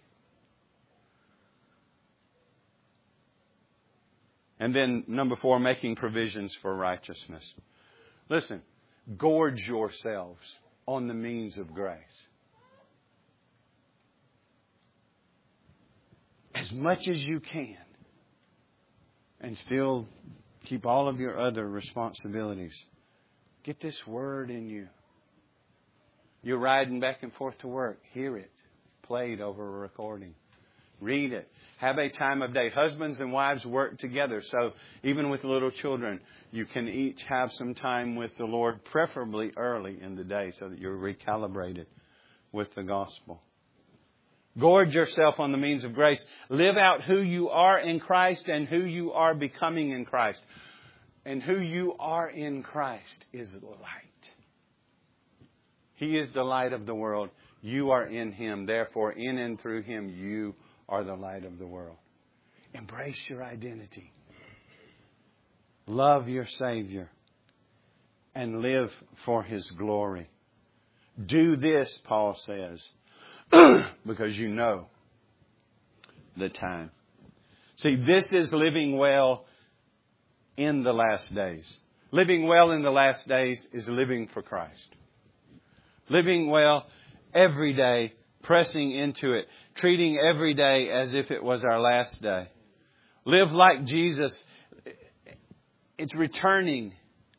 [4.59, 7.43] And then number four, making provisions for righteousness.
[8.29, 8.61] Listen,
[9.17, 10.41] gorge yourselves
[10.87, 11.99] on the means of grace.
[16.53, 17.77] As much as you can.
[19.41, 20.07] And still
[20.63, 22.73] keep all of your other responsibilities.
[23.63, 24.87] Get this word in you.
[26.41, 27.99] You're riding back and forth to work.
[28.13, 28.51] Hear it.
[29.03, 30.33] Played over a recording.
[31.01, 31.49] Read it.
[31.77, 32.69] Have a time of day.
[32.69, 34.41] Husbands and wives work together.
[34.49, 34.73] So
[35.03, 36.21] even with little children,
[36.51, 40.69] you can each have some time with the Lord, preferably early in the day so
[40.69, 41.85] that you're recalibrated
[42.51, 43.41] with the gospel.
[44.57, 46.25] Gorge yourself on the means of grace.
[46.49, 50.41] Live out who you are in Christ and who you are becoming in Christ.
[51.25, 54.05] And who you are in Christ is light.
[55.95, 57.31] He is the light of the world.
[57.61, 58.65] You are in Him.
[58.65, 60.55] Therefore, in and through Him, you
[60.87, 61.97] are the light of the world.
[62.73, 64.11] Embrace your identity.
[65.87, 67.09] Love your Savior
[68.33, 68.91] and live
[69.23, 70.29] for His glory.
[71.23, 72.83] Do this, Paul says,
[74.05, 74.87] because you know
[76.35, 76.91] the time.
[77.77, 79.45] See, this is living well
[80.57, 81.77] in the last days.
[82.11, 84.95] Living well in the last days is living for Christ.
[86.09, 86.87] Living well
[87.33, 88.13] every day,
[88.43, 92.47] pressing into it, treating every day as if it was our last day.
[93.25, 94.43] Live like Jesus.
[95.97, 96.93] It's returning.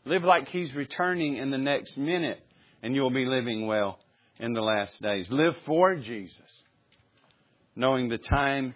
[0.04, 2.40] Live like He's returning in the next minute,
[2.82, 3.98] and you'll be living well
[4.38, 5.30] in the last days.
[5.30, 6.62] Live for Jesus,
[7.74, 8.74] knowing the time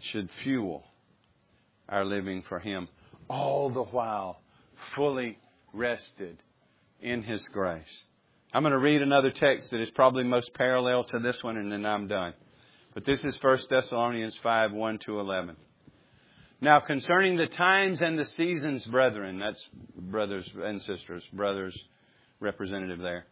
[0.00, 0.84] should fuel
[1.88, 2.88] our living for Him,
[3.28, 4.40] all the while
[4.94, 5.38] fully
[5.72, 6.38] rested
[7.00, 8.04] in His grace.
[8.52, 11.72] I'm going to read another text that is probably most parallel to this one, and
[11.72, 12.34] then I'm done.
[12.94, 15.56] But this is 1 Thessalonians 5 1 to 11.
[16.60, 19.62] Now, concerning the times and the seasons, brethren, that's
[19.96, 21.76] brothers and sisters, brothers
[22.38, 23.26] representative there.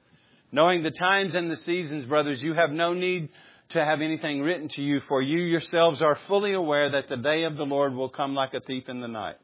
[0.50, 3.28] Knowing the times and the seasons, brothers, you have no need
[3.70, 7.44] to have anything written to you, for you yourselves are fully aware that the day
[7.44, 9.36] of the Lord will come like a thief in the night.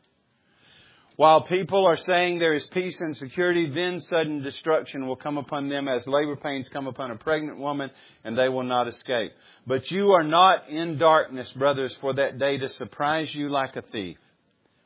[1.18, 5.68] While people are saying there is peace and security, then sudden destruction will come upon
[5.68, 7.90] them as labor pains come upon a pregnant woman,
[8.22, 9.32] and they will not escape.
[9.66, 13.82] But you are not in darkness, brothers, for that day to surprise you like a
[13.82, 14.16] thief.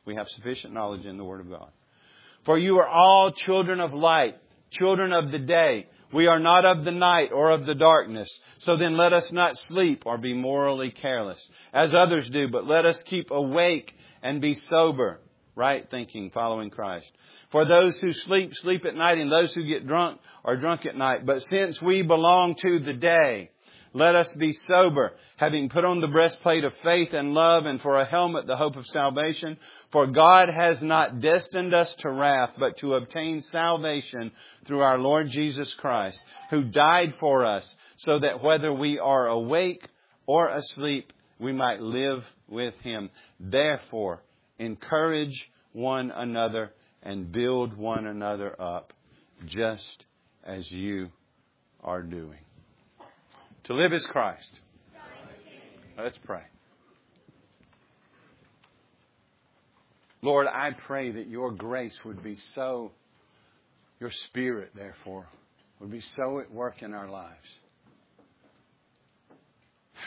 [0.05, 1.69] We have sufficient knowledge in the Word of God.
[2.45, 4.35] For you are all children of light,
[4.71, 5.85] children of the day.
[6.11, 8.39] We are not of the night or of the darkness.
[8.57, 12.87] So then let us not sleep or be morally careless, as others do, but let
[12.87, 15.19] us keep awake and be sober
[15.55, 17.11] right thinking, following Christ.
[17.51, 20.97] For those who sleep, sleep at night, and those who get drunk are drunk at
[20.97, 21.25] night.
[21.25, 23.49] But since we belong to the day,
[23.95, 27.99] let us be sober, having put on the breastplate of faith and love, and for
[27.99, 29.57] a helmet the hope of salvation.
[29.91, 34.31] For God has not destined us to wrath, but to obtain salvation
[34.65, 39.87] through our Lord Jesus Christ, who died for us, so that whether we are awake
[40.25, 43.11] or asleep, we might live with Him.
[43.39, 44.23] Therefore,
[44.65, 48.93] encourage one another and build one another up
[49.45, 50.05] just
[50.43, 51.09] as you
[51.83, 52.39] are doing.
[53.65, 54.51] To live is Christ.
[55.97, 56.43] Let's pray.
[60.21, 62.91] Lord, I pray that your grace would be so,
[63.99, 65.27] your spirit, therefore,
[65.79, 67.59] would be so at work in our lives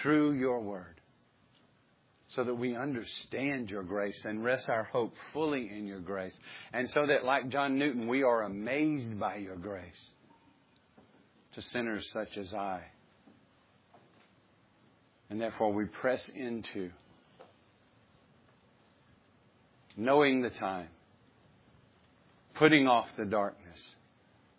[0.03, 0.95] through your word
[2.37, 6.39] so that we understand your grace and rest our hope fully in your grace.
[6.74, 10.11] And so that, like John Newton, we are amazed by your grace
[11.55, 12.82] to sinners such as I.
[15.30, 16.91] And therefore, we press into
[19.97, 20.89] knowing the time,
[22.55, 23.80] putting off the darkness,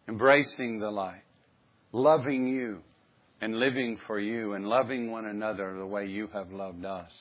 [0.09, 1.21] embracing the light,
[1.91, 2.80] loving you,
[3.39, 7.11] and living for you, and loving one another the way you have loved us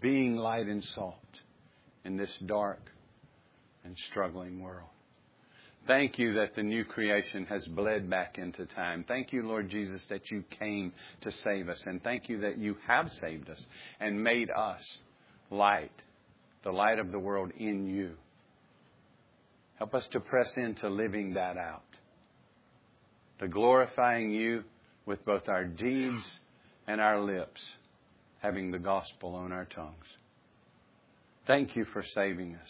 [0.00, 1.14] being light and salt
[2.04, 2.80] in this dark
[3.84, 4.88] and struggling world.
[5.86, 9.04] Thank you that the new creation has bled back into time.
[9.06, 11.80] Thank you, Lord Jesus, that you came to save us.
[11.86, 13.64] And thank you that you have saved us
[14.00, 14.82] and made us
[15.48, 15.92] light,
[16.64, 18.14] the light of the world in you.
[19.76, 21.84] Help us to press into living that out,
[23.38, 24.64] to glorifying you
[25.04, 26.40] with both our deeds
[26.88, 27.62] and our lips
[28.40, 30.06] having the gospel on our tongues.
[31.46, 32.68] Thank you for saving us.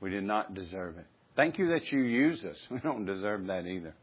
[0.00, 1.06] We did not deserve it.
[1.36, 2.56] Thank you that you use us.
[2.70, 3.94] We don't deserve that either.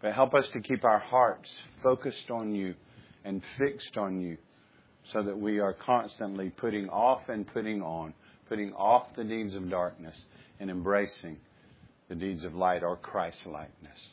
[0.00, 2.74] But help us to keep our hearts focused on you
[3.24, 4.36] and fixed on you
[5.12, 8.14] so that we are constantly putting off and putting on,
[8.48, 10.16] putting off the deeds of darkness
[10.60, 11.36] and embracing
[12.08, 14.10] the deeds of light or Christ likeness.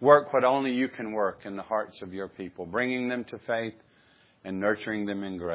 [0.00, 3.38] Work what only you can work in the hearts of your people, bringing them to
[3.46, 3.74] faith
[4.48, 5.46] and nurturing them in grace.